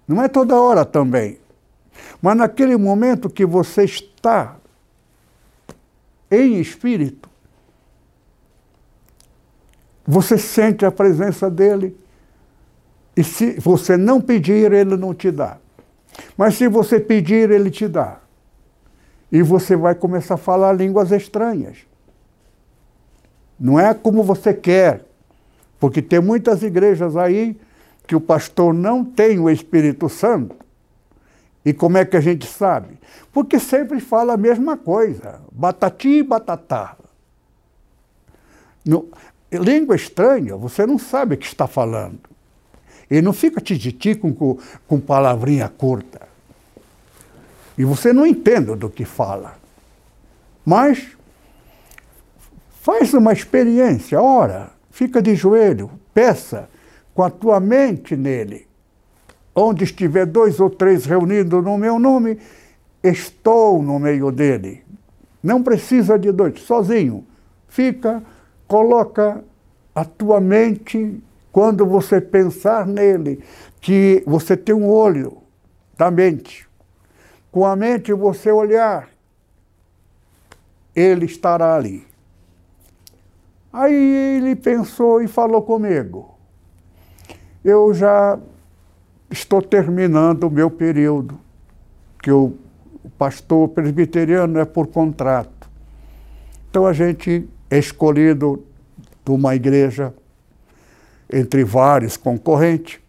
não 0.08 0.22
é 0.22 0.28
toda 0.28 0.60
hora 0.60 0.86
também. 0.86 1.40
Mas 2.22 2.38
naquele 2.38 2.78
momento 2.78 3.30
que 3.30 3.46
você 3.46 3.86
está 3.86 4.58
em 6.30 6.60
espírito, 6.60 7.31
você 10.12 10.38
sente 10.38 10.86
a 10.86 10.91
presença 10.91 11.49
dele. 11.49 11.95
E 13.16 13.24
se 13.24 13.53
você 13.59 13.95
não 13.95 14.20
pedir, 14.20 14.74
ele 14.74 14.97
não 14.97 15.14
te 15.14 15.32
dá. 15.32 15.57
Mas 16.36 16.55
se 16.55 16.68
você 16.68 16.99
pedir, 16.99 17.49
ele 17.49 17.72
te 17.72 17.88
dá. 17.88 18.20
E 19.32 19.41
você 19.41 19.74
vai 19.74 19.95
começar 19.95 20.34
a 20.34 20.38
falar 20.38 20.74
línguas 20.74 21.12
estranhas. 21.12 21.78
Não 23.57 23.80
é 23.80 23.93
como 23.93 24.22
você 24.22 24.53
quer. 24.53 25.05
Porque 25.80 26.01
tem 26.01 26.20
muitas 26.20 26.62
igrejas 26.62 27.16
aí 27.16 27.57
que 28.05 28.16
o 28.16 28.20
pastor 28.20 28.74
não 28.74 29.05
tem 29.05 29.39
o 29.39 29.49
Espírito 29.49 30.09
Santo 30.09 30.55
e 31.64 31.74
como 31.74 31.97
é 31.97 32.03
que 32.03 32.18
a 32.18 32.22
gente 32.22 32.45
sabe? 32.45 32.99
Porque 33.32 33.59
sempre 33.59 34.01
fala 34.01 34.34
a 34.34 34.38
mesma 34.38 34.76
coisa, 34.76 35.39
batati 35.51 36.09
e 36.09 36.24
batatá. 36.24 36.97
No, 39.52 39.64
língua 39.64 39.95
estranha, 39.95 40.56
você 40.56 40.86
não 40.86 40.97
sabe 40.97 41.36
o 41.36 41.38
que 41.38 41.45
está 41.45 41.68
falando. 41.68 42.20
E 43.10 43.22
não 43.22 43.34
fica 43.34 43.60
tititi 43.60 44.16
com, 44.16 44.58
com 44.88 44.99
palavrinha 44.99 45.68
curta. 45.68 46.22
E 47.78 47.84
você 47.84 48.14
não 48.14 48.26
entende 48.26 48.76
do 48.76 48.89
que 48.89 49.06
fala. 49.06 49.56
Mas 50.66 51.18
faz 52.82 53.14
uma 53.14 53.34
experiência, 53.34 54.22
ora, 54.22 54.72
fica 54.91 55.22
de 55.22 55.36
joelho, 55.36 55.91
peça 56.14 56.70
com 57.14 57.24
a 57.24 57.30
tua 57.30 57.60
mente 57.60 58.16
nele 58.16 58.72
Onde 59.54 59.84
estiver 59.84 60.26
dois 60.26 60.60
ou 60.60 60.70
três 60.70 61.06
reunidos 61.06 61.64
no 61.64 61.78
meu 61.78 61.99
nome, 61.99 62.38
estou 63.04 63.84
no 63.84 63.99
meio 63.99 64.32
dele. 64.32 64.82
Não 65.43 65.62
precisa 65.62 66.18
de 66.18 66.32
dois, 66.32 66.62
sozinho. 66.62 67.26
Fica, 67.68 68.24
coloca 68.72 69.44
a 69.94 70.06
tua 70.06 70.40
mente, 70.40 71.22
quando 71.52 71.86
você 71.86 72.22
pensar 72.22 72.88
nele, 72.88 73.44
que 73.82 74.24
você 74.26 74.56
tem 74.56 74.74
um 74.74 74.90
olho 74.90 75.40
da 75.98 76.10
mente. 76.10 76.66
Com 77.52 77.66
a 77.66 77.76
mente 77.76 78.14
você 78.14 78.50
olhar, 78.50 79.10
ele 80.96 81.26
estará 81.26 81.76
ali. 81.76 82.08
Aí 83.74 84.38
ele 84.38 84.56
pensou 84.56 85.22
e 85.22 85.28
falou 85.28 85.64
comigo. 85.64 86.34
Eu 87.66 87.94
já 87.94 88.40
estou 89.30 89.62
terminando 89.62 90.46
o 90.46 90.50
meu 90.50 90.72
período, 90.72 91.38
que 92.24 92.32
o 92.32 92.54
pastor 93.18 93.68
presbiteriano 93.68 94.58
é 94.60 94.64
por 94.64 94.88
contrato. 94.88 95.70
Então 96.70 96.86
a 96.86 96.94
gente 96.94 97.50
escolhido 97.78 98.64
de 99.24 99.32
uma 99.32 99.56
igreja 99.56 100.14
entre 101.32 101.64
vários 101.64 102.18
concorrentes. 102.18 103.00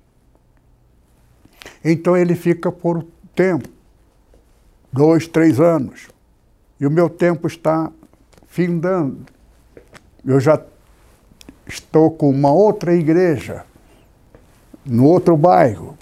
Então 1.85 2.17
ele 2.17 2.35
fica 2.35 2.71
por 2.71 3.05
tempo, 3.35 3.69
dois, 4.93 5.27
três 5.27 5.59
anos. 5.59 6.09
E 6.79 6.87
o 6.87 6.91
meu 6.91 7.09
tempo 7.09 7.47
está 7.47 7.91
findando. 8.47 9.25
Eu 10.25 10.39
já 10.39 10.61
estou 11.67 12.11
com 12.11 12.31
uma 12.31 12.53
outra 12.53 12.95
igreja, 12.95 13.65
no 14.85 15.07
outro 15.07 15.37
bairro. 15.37 15.97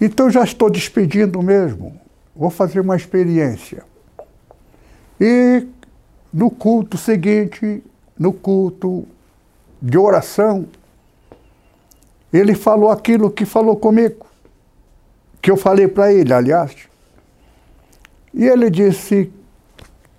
Então 0.00 0.30
já 0.30 0.44
estou 0.44 0.70
despedindo 0.70 1.42
mesmo. 1.42 1.98
Vou 2.34 2.50
fazer 2.50 2.80
uma 2.80 2.96
experiência. 2.96 3.84
E 5.20 5.66
no 6.34 6.50
culto 6.50 6.98
seguinte, 6.98 7.80
no 8.18 8.32
culto 8.32 9.06
de 9.80 9.96
oração, 9.96 10.66
ele 12.32 12.56
falou 12.56 12.90
aquilo 12.90 13.30
que 13.30 13.44
falou 13.44 13.76
comigo, 13.76 14.26
que 15.40 15.48
eu 15.48 15.56
falei 15.56 15.86
para 15.86 16.12
ele, 16.12 16.34
aliás. 16.34 16.74
E 18.34 18.44
ele 18.46 18.68
disse 18.68 19.30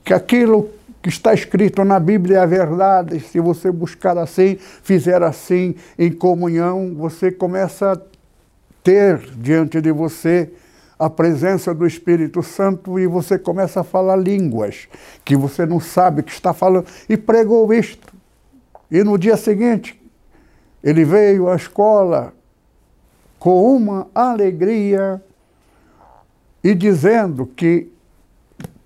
que 0.05 0.13
aquilo 0.13 0.69
que 1.01 1.09
está 1.09 1.33
escrito 1.33 1.83
na 1.83 1.99
Bíblia 1.99 2.37
é 2.37 2.39
a 2.39 2.45
verdade, 2.45 3.19
se 3.19 3.41
você 3.41 3.69
buscar 3.69 4.17
assim, 4.17 4.55
fizer 4.55 5.21
assim, 5.21 5.75
em 5.99 6.13
comunhão, 6.13 6.95
você 6.95 7.29
começa 7.29 7.91
a 7.91 7.97
ter 8.81 9.19
diante 9.35 9.81
de 9.81 9.91
você 9.91 10.49
a 10.97 11.09
presença 11.09 11.73
do 11.73 11.85
Espírito 11.85 12.41
Santo 12.41 12.97
e 12.97 13.05
você 13.05 13.37
começa 13.37 13.81
a 13.81 13.83
falar 13.83 14.15
línguas 14.15 14.87
que 15.23 15.35
você 15.35 15.65
não 15.65 15.79
sabe 15.79 16.23
que 16.23 16.31
está 16.31 16.53
falando. 16.53 16.87
E 17.09 17.17
pregou 17.17 17.73
isto. 17.73 18.13
E 18.89 19.03
no 19.03 19.17
dia 19.17 19.35
seguinte, 19.35 20.01
ele 20.83 21.03
veio 21.03 21.49
à 21.49 21.55
escola 21.55 22.33
com 23.37 23.75
uma 23.75 24.07
alegria 24.15 25.21
e 26.63 26.73
dizendo 26.73 27.45
que 27.45 27.91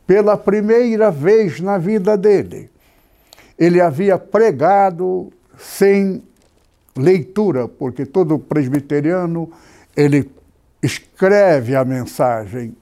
pela 0.08 0.36
primeira 0.36 1.12
vez 1.12 1.60
na 1.60 1.78
vida 1.78 2.18
dele, 2.18 2.70
ele 3.58 3.80
havia 3.80 4.18
pregado 4.18 5.32
sem 5.58 6.24
leitura, 6.98 7.68
porque 7.68 8.06
todo 8.06 8.40
presbiteriano 8.40 9.52
ele 9.96 10.32
escreve 10.82 11.76
a 11.76 11.84
mensagem 11.84 12.76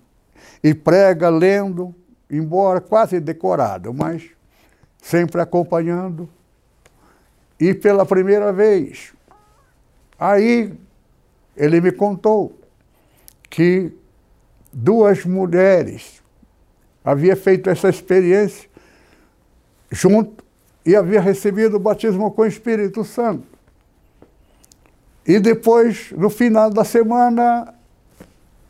e 0.63 0.73
prega 0.73 1.29
lendo, 1.29 1.93
embora 2.29 2.81
quase 2.81 3.19
decorado, 3.19 3.93
mas 3.93 4.29
sempre 5.01 5.41
acompanhando. 5.41 6.29
E 7.59 7.73
pela 7.73 8.05
primeira 8.05 8.53
vez, 8.53 9.13
aí 10.19 10.73
ele 11.55 11.81
me 11.81 11.91
contou 11.91 12.59
que 13.49 13.91
duas 14.71 15.25
mulheres 15.25 16.21
havia 17.03 17.35
feito 17.35 17.69
essa 17.69 17.89
experiência 17.89 18.69
junto 19.91 20.43
e 20.85 20.95
havia 20.95 21.19
recebido 21.19 21.77
o 21.77 21.79
batismo 21.79 22.31
com 22.31 22.43
o 22.43 22.45
Espírito 22.45 23.03
Santo. 23.03 23.57
E 25.25 25.39
depois, 25.39 26.11
no 26.11 26.29
final 26.29 26.69
da 26.69 26.85
semana, 26.85 27.73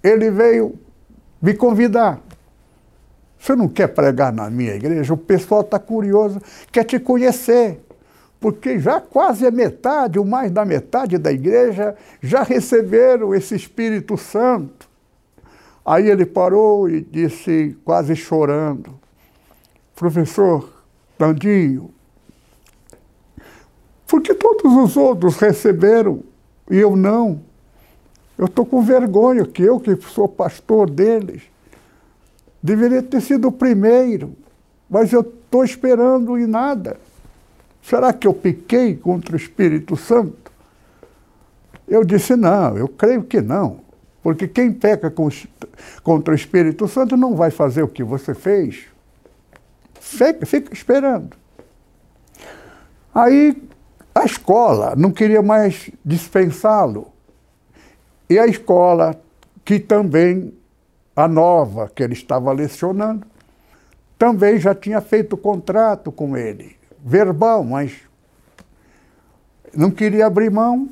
ele 0.03 0.29
veio 0.31 0.75
me 1.41 1.53
convidar. 1.53 2.21
Você 3.39 3.55
não 3.55 3.67
quer 3.67 3.87
pregar 3.87 4.33
na 4.33 4.49
minha 4.49 4.73
igreja? 4.73 5.13
O 5.13 5.17
pessoal 5.17 5.61
está 5.61 5.77
curioso, 5.77 6.41
quer 6.71 6.83
te 6.83 6.99
conhecer. 6.99 7.79
Porque 8.39 8.79
já 8.79 9.01
quase 9.01 9.47
a 9.47 9.51
metade, 9.51 10.19
ou 10.19 10.25
mais 10.25 10.51
da 10.51 10.63
metade 10.63 11.17
da 11.17 11.31
igreja, 11.31 11.95
já 12.21 12.43
receberam 12.43 13.33
esse 13.33 13.55
Espírito 13.55 14.15
Santo. 14.15 14.87
Aí 15.83 16.09
ele 16.09 16.25
parou 16.25 16.89
e 16.89 17.01
disse, 17.01 17.75
quase 17.83 18.15
chorando: 18.15 18.99
Professor 19.95 20.69
Dandinho, 21.17 21.91
porque 24.07 24.33
todos 24.33 24.71
os 24.73 24.95
outros 24.95 25.37
receberam 25.37 26.23
e 26.69 26.77
eu 26.77 26.95
não. 26.95 27.41
Eu 28.37 28.45
estou 28.45 28.65
com 28.65 28.81
vergonha 28.81 29.45
que 29.45 29.63
eu, 29.63 29.79
que 29.79 29.95
sou 30.01 30.27
pastor 30.27 30.89
deles, 30.89 31.43
deveria 32.61 33.01
ter 33.01 33.21
sido 33.21 33.47
o 33.47 33.51
primeiro, 33.51 34.35
mas 34.89 35.11
eu 35.11 35.21
estou 35.21 35.63
esperando 35.63 36.37
e 36.37 36.45
nada. 36.45 36.99
Será 37.81 38.13
que 38.13 38.27
eu 38.27 38.33
piquei 38.33 38.95
contra 38.95 39.33
o 39.33 39.37
Espírito 39.37 39.95
Santo? 39.95 40.51
Eu 41.87 42.03
disse, 42.03 42.35
não, 42.35 42.77
eu 42.77 42.87
creio 42.87 43.23
que 43.23 43.41
não. 43.41 43.79
Porque 44.21 44.47
quem 44.47 44.73
peca 44.73 45.11
contra 46.03 46.33
o 46.33 46.35
Espírito 46.35 46.85
Santo 46.87 47.15
não 47.15 47.33
vai 47.33 47.49
fazer 47.49 47.81
o 47.81 47.87
que 47.87 48.03
você 48.03 48.33
fez. 48.35 48.87
Fica, 49.99 50.45
fica 50.45 50.73
esperando. 50.73 51.35
Aí 53.15 53.55
a 54.13 54.25
escola 54.25 54.95
não 54.97 55.11
queria 55.11 55.41
mais 55.41 55.89
dispensá-lo. 56.03 57.13
E 58.29 58.37
a 58.37 58.45
escola, 58.45 59.19
que 59.63 59.79
também, 59.79 60.53
a 61.15 61.27
nova 61.27 61.91
que 61.93 62.03
ele 62.03 62.13
estava 62.13 62.51
lecionando, 62.51 63.25
também 64.17 64.59
já 64.59 64.73
tinha 64.73 64.99
feito 64.99 65.37
contrato 65.37 66.11
com 66.11 66.35
ele, 66.35 66.75
verbal, 67.03 67.63
mas 67.63 67.93
não 69.73 69.91
queria 69.91 70.25
abrir 70.25 70.49
mão. 70.49 70.89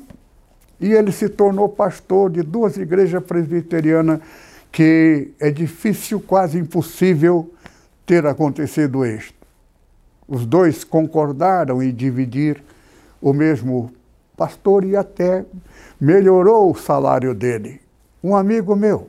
E 0.78 0.92
ele 0.92 1.10
se 1.10 1.28
tornou 1.28 1.68
pastor 1.68 2.30
de 2.30 2.42
duas 2.42 2.76
igrejas 2.76 3.22
presbiterianas, 3.24 4.20
que 4.70 5.32
é 5.40 5.50
difícil, 5.50 6.20
quase 6.20 6.58
impossível 6.58 7.50
ter 8.04 8.26
acontecido 8.26 9.04
isto. 9.04 9.34
Os 10.28 10.44
dois 10.44 10.84
concordaram 10.84 11.82
em 11.82 11.92
dividir 11.94 12.62
o 13.20 13.32
mesmo 13.32 13.90
pastor 14.36 14.84
e 14.84 14.94
até 14.94 15.44
melhorou 16.00 16.70
o 16.70 16.76
salário 16.76 17.34
dele. 17.34 17.80
Um 18.22 18.36
amigo 18.36 18.76
meu, 18.76 19.08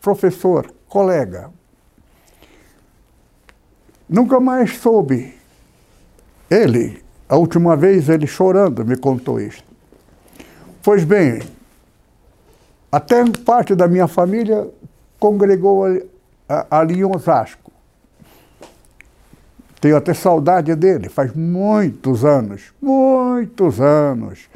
professor, 0.00 0.72
colega, 0.88 1.50
nunca 4.08 4.40
mais 4.40 4.76
soube. 4.78 5.34
Ele, 6.50 7.02
a 7.28 7.36
última 7.36 7.76
vez, 7.76 8.08
ele 8.08 8.26
chorando, 8.26 8.84
me 8.84 8.96
contou 8.96 9.40
isto. 9.40 9.68
Pois 10.82 11.04
bem, 11.04 11.42
até 12.90 13.22
parte 13.44 13.74
da 13.74 13.86
minha 13.86 14.08
família 14.08 14.68
congregou 15.20 15.84
ali 16.70 17.00
em 17.00 17.04
Osasco. 17.04 17.67
Tenho 19.80 19.96
até 19.96 20.12
saudade 20.12 20.74
dele, 20.74 21.08
faz 21.08 21.32
muitos 21.32 22.24
anos, 22.24 22.72
muitos 22.80 23.80
anos 23.80 24.48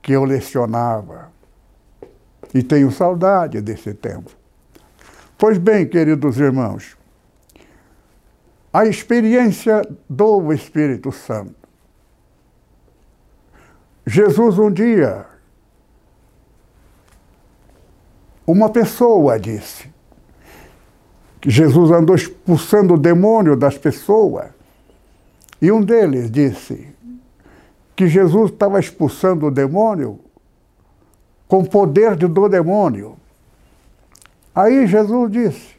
que 0.00 0.12
eu 0.12 0.24
lecionava. 0.24 1.32
E 2.54 2.62
tenho 2.62 2.90
saudade 2.92 3.60
desse 3.60 3.92
tempo. 3.92 4.30
Pois 5.36 5.58
bem, 5.58 5.86
queridos 5.86 6.38
irmãos, 6.38 6.96
a 8.72 8.86
experiência 8.86 9.82
do 10.08 10.52
Espírito 10.52 11.10
Santo. 11.10 11.54
Jesus 14.06 14.58
um 14.58 14.70
dia, 14.70 15.26
uma 18.46 18.70
pessoa 18.70 19.40
disse, 19.40 19.95
Jesus 21.44 21.90
andou 21.90 22.16
expulsando 22.16 22.94
o 22.94 22.98
demônio 22.98 23.56
das 23.56 23.76
pessoas. 23.76 24.50
E 25.60 25.70
um 25.72 25.80
deles 25.80 26.30
disse 26.30 26.88
que 27.94 28.06
Jesus 28.06 28.50
estava 28.50 28.78
expulsando 28.78 29.46
o 29.46 29.50
demônio 29.50 30.20
com 31.48 31.60
o 31.60 31.68
poder 31.68 32.16
do 32.16 32.48
demônio. 32.48 33.16
Aí 34.54 34.86
Jesus 34.86 35.30
disse: 35.30 35.76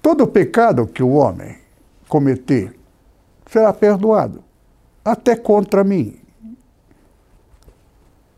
todo 0.00 0.26
pecado 0.26 0.86
que 0.86 1.02
o 1.02 1.12
homem 1.12 1.56
cometer 2.08 2.74
será 3.46 3.72
perdoado, 3.72 4.42
até 5.04 5.36
contra 5.36 5.84
mim, 5.84 6.18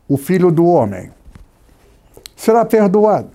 o 0.07 0.17
filho 0.17 0.51
do 0.51 0.65
homem, 0.65 1.11
será 2.35 2.63
perdoado. 2.63 3.31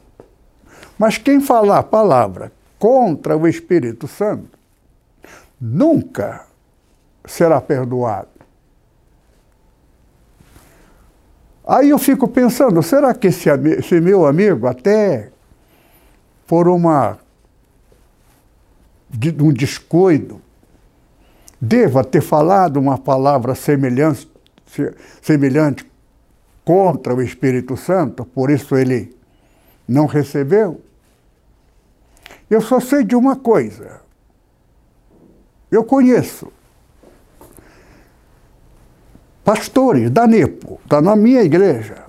Mas 1.01 1.17
quem 1.17 1.41
falar 1.41 1.79
a 1.79 1.83
palavra 1.83 2.53
contra 2.79 3.35
o 3.35 3.49
Espírito 3.49 4.07
Santo 4.07 4.59
nunca 5.59 6.45
será 7.25 7.59
perdoado. 7.59 8.29
Aí 11.67 11.89
eu 11.89 11.99
fico 11.99 12.29
pensando, 12.29 12.83
será 12.83 13.15
que 13.15 13.29
esse, 13.29 13.49
esse 13.49 13.99
meu 13.99 14.27
amigo, 14.27 14.67
até 14.67 15.31
por 16.47 16.69
uma 16.69 17.19
de, 19.09 19.31
um 19.43 19.55
descuido, 19.55 20.39
deva 21.59 22.05
ter 22.05 22.21
falado 22.21 22.77
uma 22.77 22.99
palavra 22.99 23.55
semelhante, 23.55 24.31
semelhante 25.23 25.91
contra 26.63 27.15
o 27.15 27.23
Espírito 27.23 27.75
Santo, 27.75 28.23
por 28.23 28.51
isso 28.51 28.77
ele 28.77 29.17
não 29.89 30.05
recebeu? 30.05 30.90
Eu 32.51 32.61
só 32.61 32.81
sei 32.81 33.05
de 33.05 33.15
uma 33.15 33.37
coisa. 33.37 34.03
Eu 35.71 35.85
conheço 35.85 36.53
pastores 39.45 40.11
da 40.11 40.27
NEPO, 40.27 40.81
está 40.83 41.01
na 41.01 41.15
minha 41.15 41.43
igreja, 41.43 42.05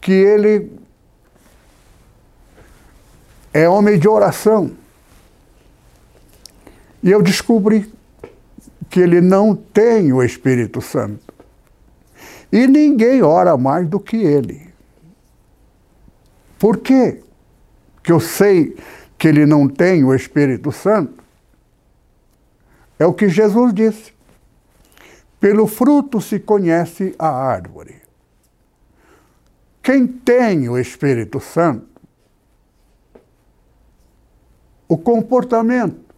que 0.00 0.12
ele 0.12 0.72
é 3.52 3.68
homem 3.68 3.98
de 3.98 4.08
oração. 4.08 4.70
E 7.02 7.10
eu 7.10 7.22
descobri 7.22 7.92
que 8.88 9.00
ele 9.00 9.20
não 9.20 9.54
tem 9.54 10.12
o 10.12 10.22
Espírito 10.22 10.80
Santo. 10.80 11.34
E 12.50 12.66
ninguém 12.66 13.22
ora 13.22 13.56
mais 13.56 13.86
do 13.86 14.00
que 14.00 14.16
ele. 14.16 14.68
Por 16.58 16.78
quê? 16.78 17.22
Que 18.02 18.10
eu 18.10 18.18
sei 18.18 18.76
que 19.18 19.26
ele 19.26 19.44
não 19.44 19.68
tem 19.68 20.04
o 20.04 20.14
Espírito 20.14 20.70
Santo, 20.70 21.24
é 22.98 23.04
o 23.04 23.12
que 23.12 23.28
Jesus 23.28 23.74
disse. 23.74 24.12
Pelo 25.40 25.66
fruto 25.66 26.20
se 26.20 26.38
conhece 26.38 27.14
a 27.18 27.28
árvore. 27.28 28.00
Quem 29.82 30.06
tem 30.06 30.68
o 30.68 30.78
Espírito 30.78 31.40
Santo, 31.40 31.86
o 34.88 34.96
comportamento, 34.96 36.14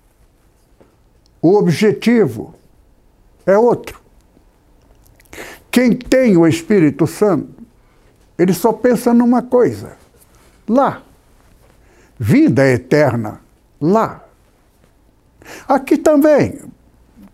o 1.40 1.55
objetivo 1.55 2.55
é 3.46 3.57
outro. 3.57 4.01
Quem 5.70 5.96
tem 5.96 6.36
o 6.36 6.46
Espírito 6.46 7.07
Santo, 7.07 7.62
ele 8.38 8.53
só 8.53 8.72
pensa 8.72 9.14
numa 9.14 9.42
coisa: 9.42 9.96
lá 10.68 11.03
vida 12.23 12.66
eterna 12.66 13.41
lá. 13.81 14.23
Aqui 15.66 15.97
também, 15.97 16.61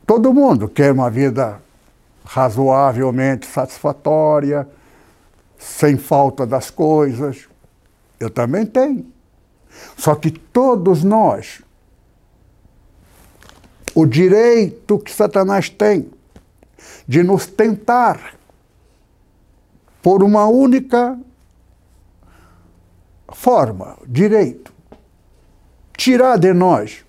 todo 0.07 0.33
mundo 0.33 0.69
quer 0.69 0.93
uma 0.93 1.11
vida 1.11 1.61
razoavelmente 2.25 3.47
satisfatória, 3.47 4.69
sem 5.59 5.97
falta 5.97 6.47
das 6.47 6.71
coisas. 6.71 7.49
Eu 8.21 8.31
também 8.31 8.65
tenho. 8.65 9.05
Só 9.97 10.15
que 10.15 10.31
todos 10.31 11.03
nós, 11.03 11.61
o 13.93 14.07
direito 14.07 15.01
que 15.01 15.13
Satanás 15.13 15.69
tem 15.69 16.09
de 17.09 17.25
nos 17.25 17.45
tentar 17.47 18.37
por 20.01 20.23
uma 20.23 20.47
única 20.47 21.19
forma, 23.33 23.99
direito, 24.07 24.76
tirar 25.97 26.39
de 26.39 26.53
nós 26.53 27.05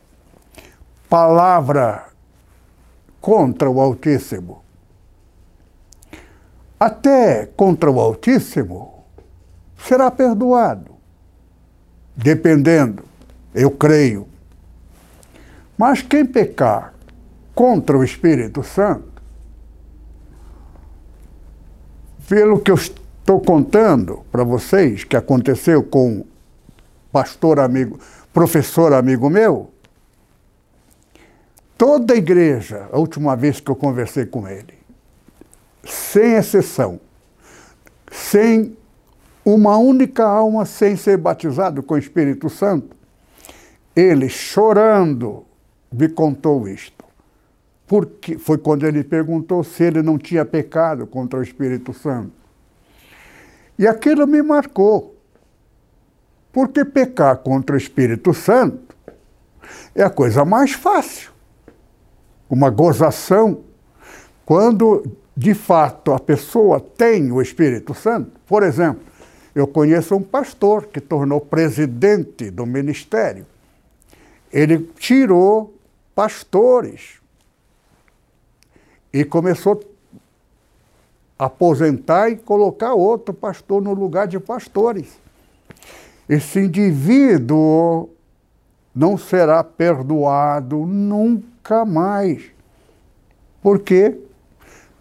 palavra 1.09 2.05
contra 3.19 3.69
o 3.69 3.81
Altíssimo, 3.81 4.63
até 6.79 7.45
contra 7.45 7.91
o 7.91 7.99
Altíssimo, 7.99 9.03
será 9.77 10.09
perdoado, 10.09 10.95
dependendo, 12.15 13.03
eu 13.53 13.71
creio. 13.71 14.27
Mas 15.77 16.01
quem 16.01 16.25
pecar 16.25 16.93
contra 17.53 17.97
o 17.97 18.03
Espírito 18.03 18.63
Santo, 18.63 19.21
pelo 22.27 22.59
que 22.59 22.71
eu 22.71 22.75
estou 22.75 23.39
contando 23.41 24.23
para 24.31 24.43
vocês, 24.43 25.03
que 25.03 25.15
aconteceu 25.15 25.83
com 25.83 26.25
pastor 27.11 27.59
amigo, 27.59 27.99
professor 28.34 28.93
amigo 28.93 29.30
meu, 29.30 29.71
toda 31.78 32.13
a 32.13 32.17
igreja, 32.17 32.88
a 32.91 32.97
última 32.97 33.36
vez 33.36 33.59
que 33.59 33.69
eu 33.71 33.75
conversei 33.75 34.25
com 34.25 34.47
ele, 34.47 34.73
sem 35.84 36.34
exceção, 36.34 36.99
sem 38.11 38.75
uma 39.45 39.78
única 39.78 40.25
alma 40.25 40.65
sem 40.65 40.97
ser 40.97 41.17
batizado 41.17 41.82
com 41.82 41.93
o 41.93 41.97
Espírito 41.97 42.49
Santo, 42.49 42.95
ele 43.95 44.28
chorando 44.28 45.45
me 45.91 46.09
contou 46.09 46.67
isto. 46.67 47.05
Porque 47.88 48.38
foi 48.38 48.57
quando 48.57 48.86
ele 48.86 49.03
perguntou 49.03 49.63
se 49.63 49.84
ele 49.84 50.01
não 50.01 50.17
tinha 50.17 50.43
pecado 50.43 51.07
contra 51.07 51.39
o 51.39 51.41
Espírito 51.41 51.93
Santo. 51.93 52.34
E 53.80 53.88
aquilo 53.88 54.28
me 54.28 54.41
marcou. 54.41 55.16
Porque 56.51 56.83
pecar 56.83 57.37
contra 57.37 57.75
o 57.75 57.77
Espírito 57.77 58.33
Santo 58.33 58.95
é 59.93 60.03
a 60.03 60.09
coisa 60.09 60.45
mais 60.45 60.73
fácil. 60.73 61.31
Uma 62.49 62.69
gozação. 62.69 63.61
Quando 64.45 65.03
de 65.35 65.53
fato 65.53 66.13
a 66.13 66.19
pessoa 66.19 66.79
tem 66.79 67.31
o 67.31 67.41
Espírito 67.41 67.93
Santo, 67.93 68.31
por 68.47 68.63
exemplo, 68.63 69.01
eu 69.53 69.67
conheço 69.67 70.15
um 70.15 70.21
pastor 70.21 70.85
que 70.85 71.01
tornou 71.01 71.41
presidente 71.41 72.49
do 72.49 72.65
ministério. 72.65 73.45
Ele 74.51 74.79
tirou 74.97 75.75
pastores 76.15 77.19
e 79.11 79.23
começou 79.23 79.83
a 81.37 81.45
aposentar 81.45 82.29
e 82.29 82.37
colocar 82.37 82.93
outro 82.93 83.33
pastor 83.33 83.81
no 83.81 83.93
lugar 83.93 84.27
de 84.27 84.39
pastores. 84.39 85.19
Esse 86.28 86.59
indivíduo 86.59 88.09
não 88.93 89.17
será 89.17 89.63
perdoado 89.63 90.86
nunca 90.86 91.86
mais. 91.86 92.51
Por 93.61 93.80
quê? 93.80 94.17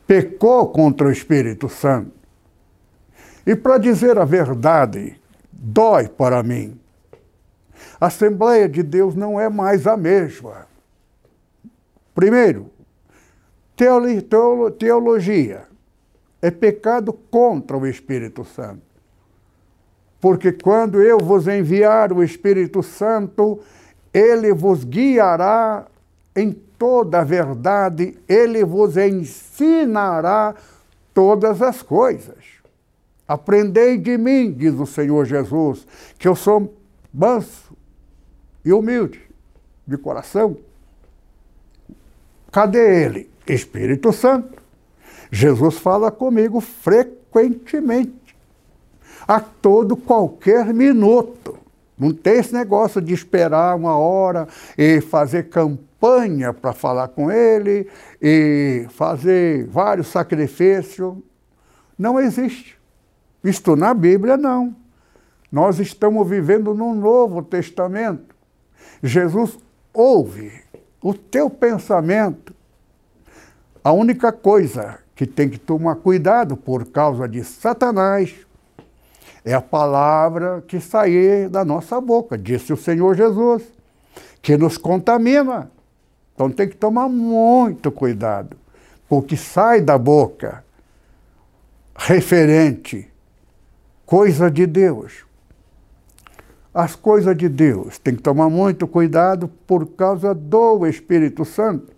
pecou 0.07 0.69
contra 0.69 1.09
o 1.09 1.11
Espírito 1.11 1.69
Santo. 1.69 2.13
E 3.45 3.55
para 3.55 3.79
dizer 3.79 4.19
a 4.19 4.25
verdade, 4.25 5.21
dói 5.51 6.09
para 6.09 6.43
mim. 6.43 6.79
A 8.01 8.07
Assembleia 8.07 8.69
de 8.69 8.83
Deus 8.83 9.15
não 9.15 9.41
é 9.41 9.49
mais 9.49 9.87
a 9.87 9.97
mesma. 9.97 10.67
Primeiro, 12.15 12.71
teologia 14.79 15.65
é 16.41 16.51
pecado 16.51 17.13
contra 17.13 17.77
o 17.77 17.87
Espírito 17.87 18.45
Santo. 18.45 18.86
Porque 20.27 20.51
quando 20.51 21.01
eu 21.01 21.19
vos 21.19 21.47
enviar 21.47 22.13
o 22.13 22.21
Espírito 22.21 22.83
Santo, 22.83 23.61
ele 24.13 24.53
vos 24.53 24.83
guiará 24.83 25.87
em 26.35 26.51
toda 26.51 27.21
a 27.21 27.23
verdade, 27.23 28.19
ele 28.29 28.65
vos 28.65 28.97
ensinará 28.97 30.57
todas 31.15 31.63
as 31.63 31.81
coisas. 31.81 32.45
Aprendei 33.29 33.97
de 33.97 34.19
mim, 34.19 34.51
diz 34.51 34.75
o 34.75 34.85
Senhor 34.85 35.25
Jesus, 35.27 35.87
que 36.19 36.27
eu 36.27 36.35
sou 36.35 36.75
manso 37.15 37.77
e 38.65 38.73
humilde 38.73 39.23
de 39.87 39.97
coração. 39.97 40.57
Cadê 42.51 43.05
ele? 43.05 43.31
Espírito 43.47 44.13
Santo. 44.13 44.61
Jesus 45.31 45.79
fala 45.79 46.11
comigo 46.11 46.61
frequentemente, 46.61 48.26
a 49.27 49.41
todo 49.41 49.97
qualquer 49.97 50.73
minuto. 50.73 51.59
Não 51.99 52.13
tem 52.13 52.35
esse 52.35 52.53
negócio 52.53 53.01
de 53.01 53.15
esperar 53.15 53.75
uma 53.75 53.97
hora 53.97 54.47
e 54.77 55.01
fazer 55.01 55.49
campanha 55.49 56.53
para 56.53 56.73
falar 56.73 57.09
com 57.09 57.31
ele 57.31 57.89
e 58.21 58.87
fazer 58.91 59.67
vários 59.67 60.09
sacrifícios. 60.09 61.17
Não 61.99 62.21
existe. 62.21 62.79
Isto 63.43 63.75
na 63.77 63.95
Bíblia 63.95 64.37
não. 64.37 64.77
Nós 65.51 65.79
estamos 65.79 66.29
vivendo 66.29 66.75
num 66.75 66.95
novo 66.95 67.43
testamento. 67.43 68.35
Jesus 69.03 69.59
ouve 69.95 70.53
o 71.01 71.15
teu 71.15 71.49
pensamento. 71.49 72.55
A 73.83 73.93
única 73.93 74.33
coisa 74.33 74.99
que 75.15 75.27
tem 75.27 75.49
que 75.49 75.59
tomar 75.59 75.97
cuidado 75.97 76.57
por 76.57 76.85
causa 76.87 77.27
de 77.27 77.43
Satanás 77.43 78.46
é 79.47 79.55
a 79.55 79.63
palavra 79.63 80.61
que 80.67 80.81
sair 80.81 81.49
da 81.49 81.65
nossa 81.65 82.01
boca, 82.01 82.37
disse 82.37 82.73
o 82.73 82.77
Senhor 82.77 83.15
Jesus, 83.15 83.63
que 84.43 84.57
nos 84.57 84.77
contamina. 84.77 85.71
Então 86.35 86.51
tem 86.51 86.69
que 86.69 86.77
tomar 86.77 87.09
muito 87.09 87.93
cuidado, 87.93 88.57
porque 89.09 89.37
sai 89.37 89.81
da 89.81 89.97
boca 89.97 90.65
referente 91.97 93.09
coisa 94.05 94.51
de 94.51 94.67
Deus. 94.67 95.25
As 96.75 96.97
coisas 96.97 97.35
de 97.37 97.49
Deus 97.49 97.99
tem 97.99 98.17
que 98.17 98.23
tomar 98.23 98.51
muito 98.51 98.89
cuidado 98.89 99.49
por 99.65 99.87
causa 99.87 100.35
do 100.35 100.85
Espírito 100.89 101.45
Santo. 101.45 101.93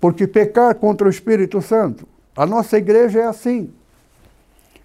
Porque 0.00 0.26
pecar 0.26 0.74
contra 0.74 1.06
o 1.06 1.10
Espírito 1.10 1.62
Santo, 1.62 2.06
a 2.36 2.44
nossa 2.44 2.76
igreja 2.76 3.20
é 3.20 3.26
assim. 3.26 3.72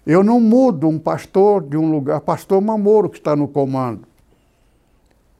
Eu 0.06 0.22
não 0.22 0.38
mudo 0.38 0.88
um 0.88 0.98
pastor 0.98 1.62
de 1.62 1.76
um 1.76 1.90
lugar, 1.90 2.20
pastor 2.20 2.60
Mamoro 2.60 3.08
que 3.08 3.18
está 3.18 3.34
no 3.34 3.48
comando. 3.48 4.06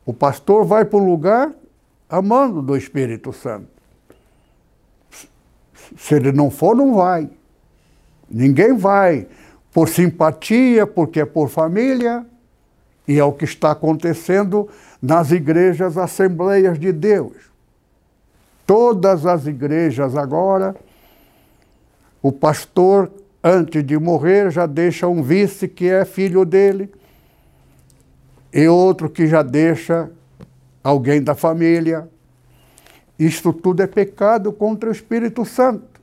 O 0.07 0.12
pastor 0.12 0.65
vai 0.65 0.85
para 0.85 0.99
um 0.99 1.11
lugar 1.11 1.53
amando 2.09 2.62
do 2.62 2.77
Espírito 2.77 3.33
Santo. 3.33 3.69
Se 5.97 6.15
ele 6.15 6.33
não 6.33 6.51
for, 6.51 6.75
não 6.75 6.95
vai. 6.95 7.29
Ninguém 8.29 8.75
vai 8.77 9.27
por 9.73 9.89
simpatia, 9.89 10.87
porque 10.87 11.21
é 11.21 11.25
por 11.25 11.49
família, 11.49 12.25
e 13.07 13.19
é 13.19 13.25
o 13.25 13.33
que 13.33 13.45
está 13.45 13.73
acontecendo 13.73 14.69
nas 15.03 15.31
igrejas 15.31 15.99
Assembleias 15.99 16.79
de 16.79 16.93
Deus. 16.93 17.35
Todas 18.67 19.27
as 19.27 19.47
igrejas 19.47 20.17
agora, 20.17 20.75
o 22.23 22.33
pastor 22.33 23.11
antes 23.47 23.84
de 23.84 23.99
morrer, 23.99 24.51
já 24.51 24.64
deixa 24.64 25.07
um 25.07 25.22
vice 25.22 25.68
que 25.68 25.86
é 25.86 26.07
filho 26.07 26.47
dele, 26.47 26.90
e 28.51 28.66
outro 28.66 29.11
que 29.11 29.26
já 29.26 29.42
deixa 29.42 30.11
alguém 30.82 31.22
da 31.22 31.34
família. 31.34 32.09
Isto 33.18 33.53
tudo 33.53 33.82
é 33.82 33.86
pecado 33.86 34.51
contra 34.51 34.88
o 34.88 34.92
Espírito 34.92 35.45
Santo. 35.45 36.01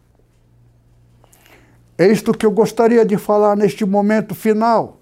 É 1.97 2.07
isto 2.07 2.31
que 2.31 2.45
eu 2.45 2.51
gostaria 2.51 3.03
de 3.03 3.17
falar 3.17 3.55
neste 3.55 3.85
momento 3.85 4.35
final. 4.35 4.99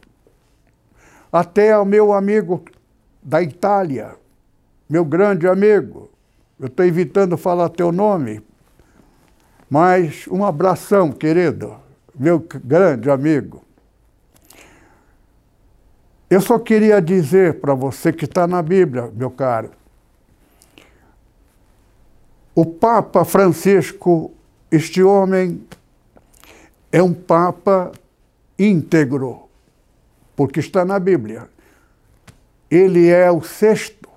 Até 1.32 1.74
ao 1.74 1.84
meu 1.84 2.14
amigo 2.14 2.64
da 3.22 3.42
Itália, 3.42 4.16
meu 4.90 5.04
grande 5.04 5.48
amigo, 5.48 6.10
eu 6.60 6.68
estou 6.68 6.86
evitando 6.86 7.38
falar 7.38 7.70
teu 7.70 7.92
nome, 7.92 8.42
mas 9.70 10.26
um 10.28 10.44
abração, 10.46 11.12
querido 11.12 11.89
meu 12.20 12.46
grande 12.66 13.10
amigo. 13.10 13.64
Eu 16.30 16.42
só 16.42 16.60
queria 16.60 17.02
dizer 17.02 17.62
para 17.62 17.74
você 17.74 18.12
que 18.12 18.26
está 18.26 18.46
na 18.46 18.62
Bíblia, 18.62 19.10
meu 19.16 19.32
caro. 19.32 19.72
O 22.54 22.66
Papa 22.66 23.24
Francisco, 23.24 24.34
este 24.70 25.02
homem 25.02 25.66
é 26.92 27.02
um 27.02 27.14
Papa 27.14 27.94
íntegro, 28.60 29.48
porque 30.36 30.60
está 30.60 30.84
na 30.84 31.00
Bíblia. 31.00 31.50
Ele 32.70 33.08
é 33.08 33.32
o 33.32 33.42
sexto, 33.42 34.10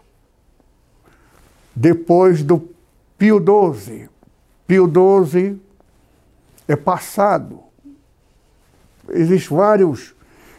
depois 1.75 2.43
do 2.43 2.69
Pio 3.17 3.39
XII. 3.39 4.09
Pio 4.67 4.91
XII 5.25 5.59
é 6.67 6.75
passado. 6.75 7.72
Existem 9.11 9.57
vários 9.57 10.15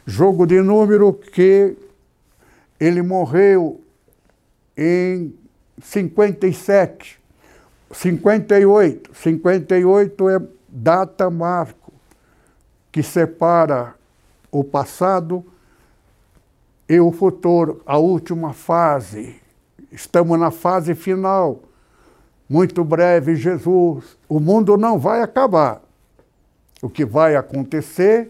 jogos 0.05 0.47
de 0.47 0.61
número 0.61 1.13
que 1.13 1.75
ele 2.79 3.01
morreu 3.01 3.81
em 4.77 5.33
57, 5.81 7.19
58. 7.91 9.15
58 9.15 10.29
é 10.29 10.41
data 10.67 11.29
marco 11.29 11.93
que 12.91 13.01
separa 13.01 13.95
o 14.51 14.63
passado 14.63 15.45
e 16.87 16.99
o 16.99 17.11
futuro, 17.11 17.81
a 17.85 17.97
última 17.97 18.53
fase. 18.53 19.35
Estamos 19.91 20.39
na 20.39 20.51
fase 20.51 20.93
final. 20.93 21.61
Muito 22.49 22.83
breve, 22.83 23.35
Jesus. 23.35 24.17
O 24.27 24.39
mundo 24.39 24.77
não 24.77 24.99
vai 24.99 25.21
acabar. 25.21 25.81
O 26.83 26.89
que 26.89 27.05
vai 27.05 27.37
acontecer 27.37 28.29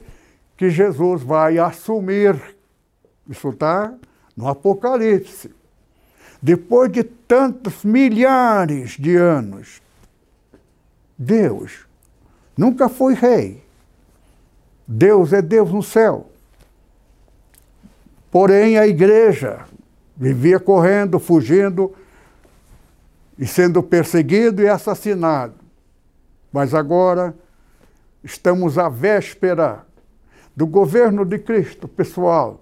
que 0.55 0.69
Jesus 0.69 1.23
vai 1.23 1.57
assumir. 1.57 2.39
Isso 3.27 3.49
está 3.49 3.91
no 4.37 4.47
Apocalipse. 4.47 5.49
Depois 6.39 6.91
de 6.91 7.03
tantos 7.03 7.83
milhares 7.83 8.91
de 8.91 9.15
anos, 9.15 9.81
Deus 11.17 11.87
nunca 12.55 12.87
foi 12.87 13.15
rei. 13.15 13.63
Deus 14.87 15.33
é 15.33 15.41
Deus 15.41 15.71
no 15.71 15.81
céu. 15.81 16.29
Porém, 18.29 18.77
a 18.77 18.85
igreja 18.85 19.65
vivia 20.15 20.59
correndo, 20.59 21.19
fugindo 21.19 21.91
e 23.35 23.47
sendo 23.47 23.81
perseguido 23.81 24.61
e 24.61 24.69
assassinado. 24.69 25.55
Mas 26.51 26.75
agora 26.75 27.33
estamos 28.23 28.77
à 28.77 28.87
véspera 28.87 29.85
do 30.55 30.65
governo 30.65 31.25
de 31.25 31.39
Cristo, 31.39 31.87
pessoal. 31.87 32.61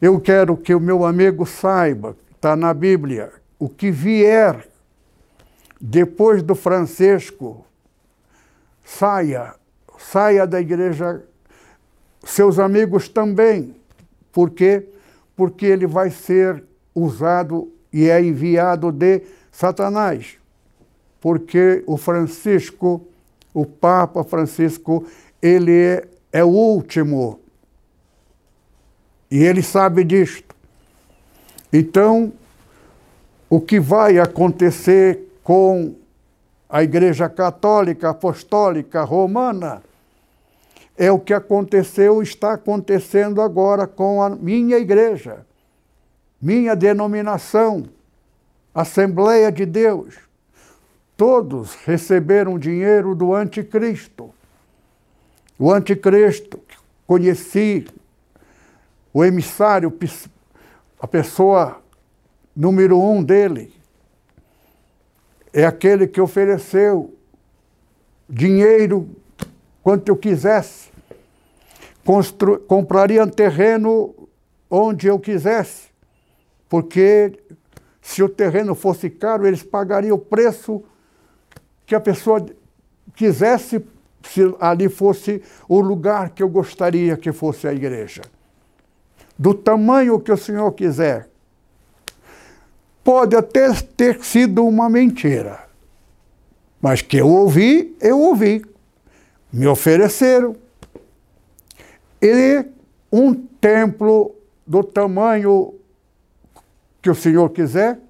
Eu 0.00 0.20
quero 0.20 0.56
que 0.56 0.74
o 0.74 0.80
meu 0.80 1.04
amigo 1.04 1.46
saiba, 1.46 2.16
está 2.34 2.56
na 2.56 2.74
Bíblia, 2.74 3.32
o 3.58 3.68
que 3.68 3.90
vier 3.90 4.68
depois 5.80 6.42
do 6.42 6.54
Francisco, 6.54 7.64
saia, 8.84 9.54
saia 9.98 10.46
da 10.46 10.60
igreja, 10.60 11.22
seus 12.24 12.58
amigos 12.58 13.08
também. 13.08 13.76
Por 14.32 14.50
quê? 14.50 14.88
Porque 15.34 15.66
ele 15.66 15.86
vai 15.86 16.10
ser 16.10 16.62
usado 16.94 17.72
e 17.92 18.08
é 18.08 18.20
enviado 18.20 18.90
de 18.90 19.22
Satanás. 19.50 20.38
Porque 21.26 21.82
o 21.88 21.96
Francisco, 21.96 23.04
o 23.52 23.66
Papa 23.66 24.22
Francisco, 24.22 25.04
ele 25.42 25.72
é, 25.72 26.08
é 26.32 26.44
o 26.44 26.50
último 26.50 27.40
e 29.28 29.42
ele 29.42 29.60
sabe 29.60 30.04
disto. 30.04 30.54
Então, 31.72 32.32
o 33.50 33.60
que 33.60 33.80
vai 33.80 34.20
acontecer 34.20 35.18
com 35.42 35.96
a 36.68 36.84
Igreja 36.84 37.28
Católica 37.28 38.10
Apostólica 38.10 39.02
Romana 39.02 39.82
é 40.96 41.10
o 41.10 41.18
que 41.18 41.34
aconteceu, 41.34 42.22
está 42.22 42.52
acontecendo 42.52 43.42
agora 43.42 43.84
com 43.88 44.22
a 44.22 44.30
minha 44.30 44.78
igreja, 44.78 45.44
minha 46.40 46.76
denominação, 46.76 47.88
Assembleia 48.72 49.50
de 49.50 49.66
Deus. 49.66 50.25
Todos 51.16 51.74
receberam 51.76 52.58
dinheiro 52.58 53.14
do 53.14 53.34
anticristo. 53.34 54.32
O 55.58 55.72
anticristo, 55.72 56.60
conheci 57.06 57.86
o 59.12 59.24
emissário, 59.24 59.96
a 61.00 61.06
pessoa 61.06 61.80
número 62.54 63.00
um 63.00 63.22
dele, 63.22 63.72
é 65.52 65.64
aquele 65.64 66.06
que 66.06 66.20
ofereceu 66.20 67.14
dinheiro 68.28 69.08
quanto 69.82 70.08
eu 70.10 70.16
quisesse, 70.16 70.90
Constru 72.06 72.60
compraria 72.60 73.24
um 73.24 73.28
terreno 73.28 74.14
onde 74.70 75.08
eu 75.08 75.18
quisesse, 75.18 75.88
porque 76.68 77.32
se 78.00 78.22
o 78.22 78.28
terreno 78.28 78.76
fosse 78.76 79.10
caro, 79.10 79.44
eles 79.44 79.64
pagariam 79.64 80.14
o 80.14 80.20
preço 80.20 80.84
que 81.86 81.94
a 81.94 82.00
pessoa 82.00 82.44
quisesse, 83.14 83.80
se 84.22 84.42
ali 84.60 84.88
fosse 84.88 85.40
o 85.68 85.80
lugar 85.80 86.30
que 86.30 86.42
eu 86.42 86.48
gostaria 86.48 87.16
que 87.16 87.32
fosse 87.32 87.68
a 87.68 87.72
igreja 87.72 88.22
do 89.38 89.52
tamanho 89.52 90.18
que 90.18 90.32
o 90.32 90.36
senhor 90.36 90.72
quiser. 90.72 91.28
Pode 93.04 93.36
até 93.36 93.72
ter 93.72 94.24
sido 94.24 94.66
uma 94.66 94.88
mentira, 94.88 95.64
mas 96.80 97.02
que 97.02 97.18
eu 97.18 97.28
ouvi, 97.28 97.96
eu 98.00 98.18
ouvi. 98.18 98.64
Me 99.52 99.66
ofereceram. 99.66 100.56
E 102.20 102.64
um 103.12 103.32
templo 103.34 104.34
do 104.66 104.82
tamanho 104.82 105.74
que 107.00 107.08
o 107.08 107.14
senhor 107.14 107.50
quiser, 107.50 108.00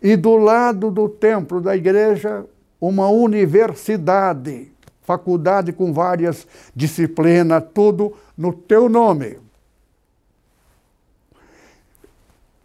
e 0.00 0.14
do 0.14 0.36
lado 0.36 0.92
do 0.92 1.08
templo 1.08 1.60
da 1.60 1.76
igreja, 1.76 2.46
uma 2.80 3.08
universidade, 3.08 4.70
faculdade 5.02 5.72
com 5.72 5.92
várias 5.92 6.46
disciplinas, 6.74 7.64
tudo 7.72 8.16
no 8.36 8.52
teu 8.52 8.88
nome. 8.88 9.38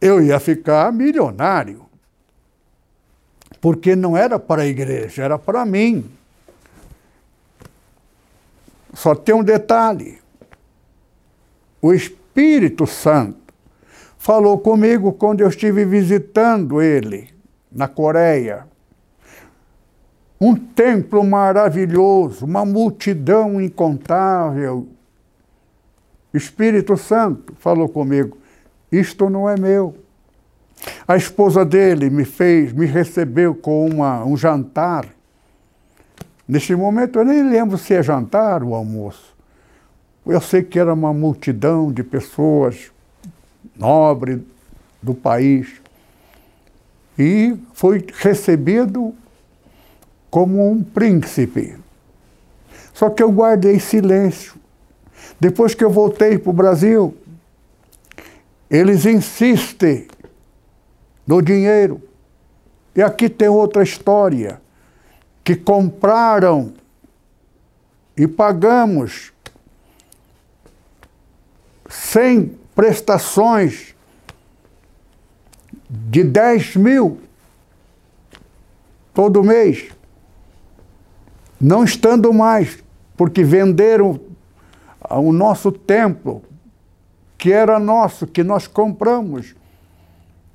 eu 0.03 0.21
ia 0.21 0.37
ficar 0.37 0.91
milionário. 0.91 1.85
Porque 3.61 3.95
não 3.95 4.17
era 4.17 4.37
para 4.37 4.63
a 4.63 4.65
igreja, 4.65 5.23
era 5.23 5.39
para 5.39 5.65
mim. 5.65 6.11
Só 8.93 9.15
tem 9.15 9.33
um 9.33 9.41
detalhe. 9.41 10.19
O 11.81 11.93
Espírito 11.93 12.85
Santo 12.85 13.53
falou 14.17 14.59
comigo 14.59 15.13
quando 15.13 15.39
eu 15.39 15.47
estive 15.47 15.85
visitando 15.85 16.81
ele 16.81 17.33
na 17.71 17.87
Coreia. 17.87 18.67
Um 20.43 20.55
templo 20.57 21.23
maravilhoso, 21.23 22.43
uma 22.43 22.65
multidão 22.65 23.61
incontável. 23.61 24.89
Espírito 26.33 26.97
Santo 26.97 27.53
falou 27.59 27.87
comigo 27.87 28.37
isto 28.91 29.29
não 29.29 29.49
é 29.49 29.57
meu. 29.57 29.95
A 31.07 31.15
esposa 31.15 31.63
dele 31.63 32.09
me 32.09 32.25
fez, 32.25 32.73
me 32.73 32.85
recebeu 32.85 33.55
com 33.55 33.87
uma, 33.87 34.25
um 34.25 34.35
jantar. 34.35 35.07
Neste 36.45 36.75
momento 36.75 37.19
eu 37.19 37.23
nem 37.23 37.49
lembro 37.49 37.77
se 37.77 37.93
é 37.93 38.03
jantar 38.03 38.63
ou 38.63 38.75
almoço. 38.75 39.33
Eu 40.25 40.41
sei 40.41 40.61
que 40.61 40.77
era 40.77 40.93
uma 40.93 41.13
multidão 41.13 41.89
de 41.89 42.03
pessoas 42.03 42.91
nobres 43.77 44.41
do 45.01 45.13
país. 45.13 45.81
E 47.17 47.57
foi 47.71 48.05
recebido 48.15 49.15
como 50.33 50.67
um 50.67 50.83
príncipe. 50.83 51.77
Só 52.91 53.07
que 53.07 53.21
eu 53.21 53.31
guardei 53.31 53.79
silêncio. 53.79 54.55
Depois 55.39 55.75
que 55.75 55.83
eu 55.83 55.91
voltei 55.91 56.39
para 56.39 56.49
o 56.49 56.53
Brasil, 56.53 57.15
eles 58.67 59.05
insistem 59.05 60.07
no 61.27 61.39
dinheiro. 61.39 62.01
E 62.95 63.01
aqui 63.03 63.29
tem 63.29 63.47
outra 63.47 63.83
história, 63.83 64.59
que 65.43 65.55
compraram 65.55 66.73
e 68.17 68.25
pagamos 68.27 69.31
sem 71.87 72.57
prestações 72.73 73.93
de 75.87 76.23
10 76.23 76.75
mil 76.77 77.21
todo 79.13 79.43
mês, 79.43 79.92
não 81.59 81.83
estando 81.83 82.33
mais, 82.33 82.83
porque 83.15 83.43
venderam 83.43 84.19
o 85.09 85.31
nosso 85.31 85.71
templo 85.71 86.43
que 87.37 87.51
era 87.51 87.77
nosso, 87.77 88.25
que 88.25 88.43
nós 88.43 88.67
compramos. 88.67 89.53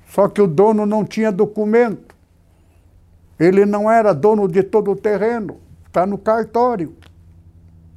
Só 0.09 0.27
que 0.27 0.41
o 0.41 0.47
dono 0.47 0.85
não 0.85 1.05
tinha 1.05 1.31
documento. 1.31 2.15
Ele 3.39 3.65
não 3.65 3.89
era 3.89 4.11
dono 4.11 4.47
de 4.47 4.63
todo 4.63 4.91
o 4.91 4.95
terreno. 4.95 5.57
está 5.85 6.05
no 6.05 6.17
cartório. 6.17 6.95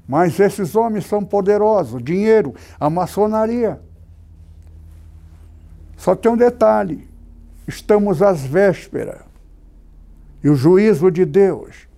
Mas 0.07 0.39
esses 0.39 0.77
homens 0.77 1.07
são 1.07 1.25
poderosos, 1.25 2.03
dinheiro, 2.03 2.55
a 2.79 2.91
maçonaria. 2.91 3.81
Só 5.97 6.15
tem 6.15 6.31
um 6.31 6.37
detalhe: 6.37 7.09
estamos 7.67 8.21
às 8.21 8.43
vésperas. 8.43 9.23
E 10.45 10.51
o 10.51 10.55
juízo 10.55 11.11
de 11.11 11.25
Deus 11.25 11.89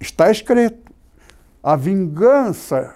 está 0.00 0.30
escrito: 0.30 0.92
a 1.62 1.76
vingança, 1.76 2.94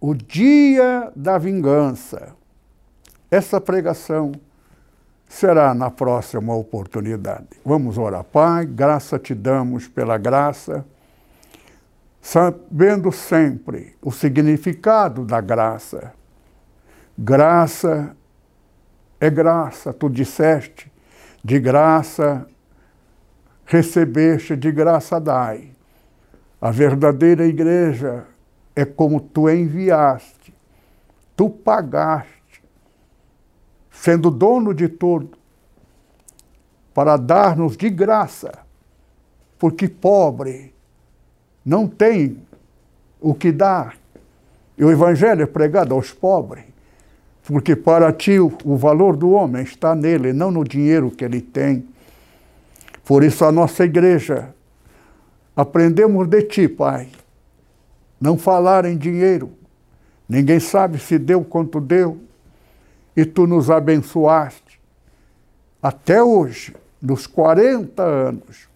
o 0.00 0.14
dia 0.14 1.12
da 1.14 1.38
vingança. 1.38 2.34
Essa 3.30 3.60
pregação 3.60 4.32
será 5.28 5.72
na 5.72 5.90
próxima 5.90 6.54
oportunidade. 6.54 7.48
Vamos 7.64 7.96
orar. 7.96 8.24
Pai, 8.24 8.66
graça 8.66 9.18
te 9.18 9.34
damos 9.34 9.86
pela 9.86 10.18
graça, 10.18 10.84
sabendo 12.20 13.12
sempre 13.12 13.96
o 14.02 14.10
significado 14.10 15.24
da 15.24 15.40
graça. 15.40 16.12
Graça 17.16 18.16
é 19.20 19.30
graça, 19.30 19.92
tu 19.92 20.08
disseste, 20.08 20.90
de 21.44 21.60
graça 21.60 22.46
recebeste, 23.70 24.56
de 24.56 24.72
graça 24.72 25.20
dai. 25.20 25.70
A 26.60 26.70
verdadeira 26.70 27.46
igreja 27.46 28.26
é 28.76 28.84
como 28.84 29.20
tu 29.20 29.48
enviaste, 29.48 30.52
tu 31.36 31.48
pagaste 31.48 32.40
sendo 33.90 34.30
dono 34.30 34.72
de 34.72 34.88
tudo, 34.88 35.38
para 36.94 37.16
dar-nos 37.16 37.76
de 37.76 37.90
graça, 37.90 38.50
porque 39.58 39.88
pobre 39.88 40.74
não 41.64 41.86
tem 41.86 42.38
o 43.20 43.34
que 43.34 43.52
dar. 43.52 43.96
E 44.76 44.84
o 44.84 44.90
Evangelho 44.90 45.42
é 45.42 45.46
pregado 45.46 45.94
aos 45.94 46.12
pobres, 46.12 46.64
porque 47.42 47.76
para 47.76 48.12
ti 48.12 48.38
o 48.40 48.76
valor 48.76 49.16
do 49.16 49.30
homem 49.30 49.62
está 49.62 49.94
nele, 49.94 50.32
não 50.32 50.50
no 50.50 50.64
dinheiro 50.64 51.10
que 51.10 51.24
ele 51.24 51.40
tem. 51.40 51.84
Por 53.04 53.22
isso 53.22 53.44
a 53.44 53.52
nossa 53.52 53.84
igreja, 53.84 54.54
aprendemos 55.54 56.28
de 56.28 56.42
ti, 56.42 56.68
Pai, 56.68 57.08
não 58.20 58.36
falar 58.36 58.84
em 58.84 58.96
dinheiro. 58.96 59.50
Ninguém 60.28 60.60
sabe 60.60 60.98
se 60.98 61.18
deu 61.18 61.44
quanto 61.44 61.80
deu, 61.80 62.18
e 63.16 63.24
tu 63.24 63.46
nos 63.46 63.70
abençoaste 63.70 64.80
até 65.82 66.22
hoje, 66.22 66.74
nos 67.00 67.26
40 67.26 68.02
anos 68.02 68.68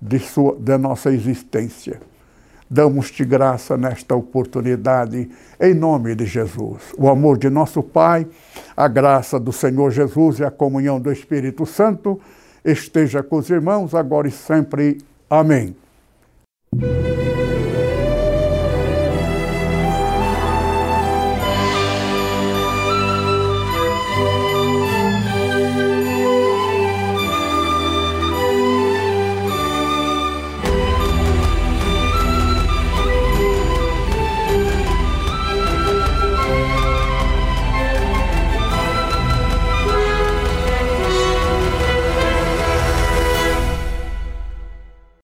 de, 0.00 0.18
sua, 0.18 0.56
de 0.56 0.76
nossa 0.76 1.10
existência. 1.10 2.00
Damos-te 2.68 3.24
graça 3.24 3.76
nesta 3.76 4.14
oportunidade, 4.14 5.28
em 5.60 5.74
nome 5.74 6.14
de 6.14 6.24
Jesus. 6.24 6.92
O 6.96 7.08
amor 7.08 7.36
de 7.36 7.50
nosso 7.50 7.82
Pai, 7.82 8.28
a 8.76 8.86
graça 8.86 9.40
do 9.40 9.52
Senhor 9.52 9.90
Jesus 9.90 10.38
e 10.38 10.44
a 10.44 10.50
comunhão 10.50 11.00
do 11.00 11.10
Espírito 11.10 11.66
Santo 11.66 12.20
esteja 12.64 13.22
com 13.22 13.38
os 13.38 13.50
irmãos 13.50 13.94
agora 13.94 14.28
e 14.28 14.30
sempre. 14.30 14.98
Amém. 15.30 15.76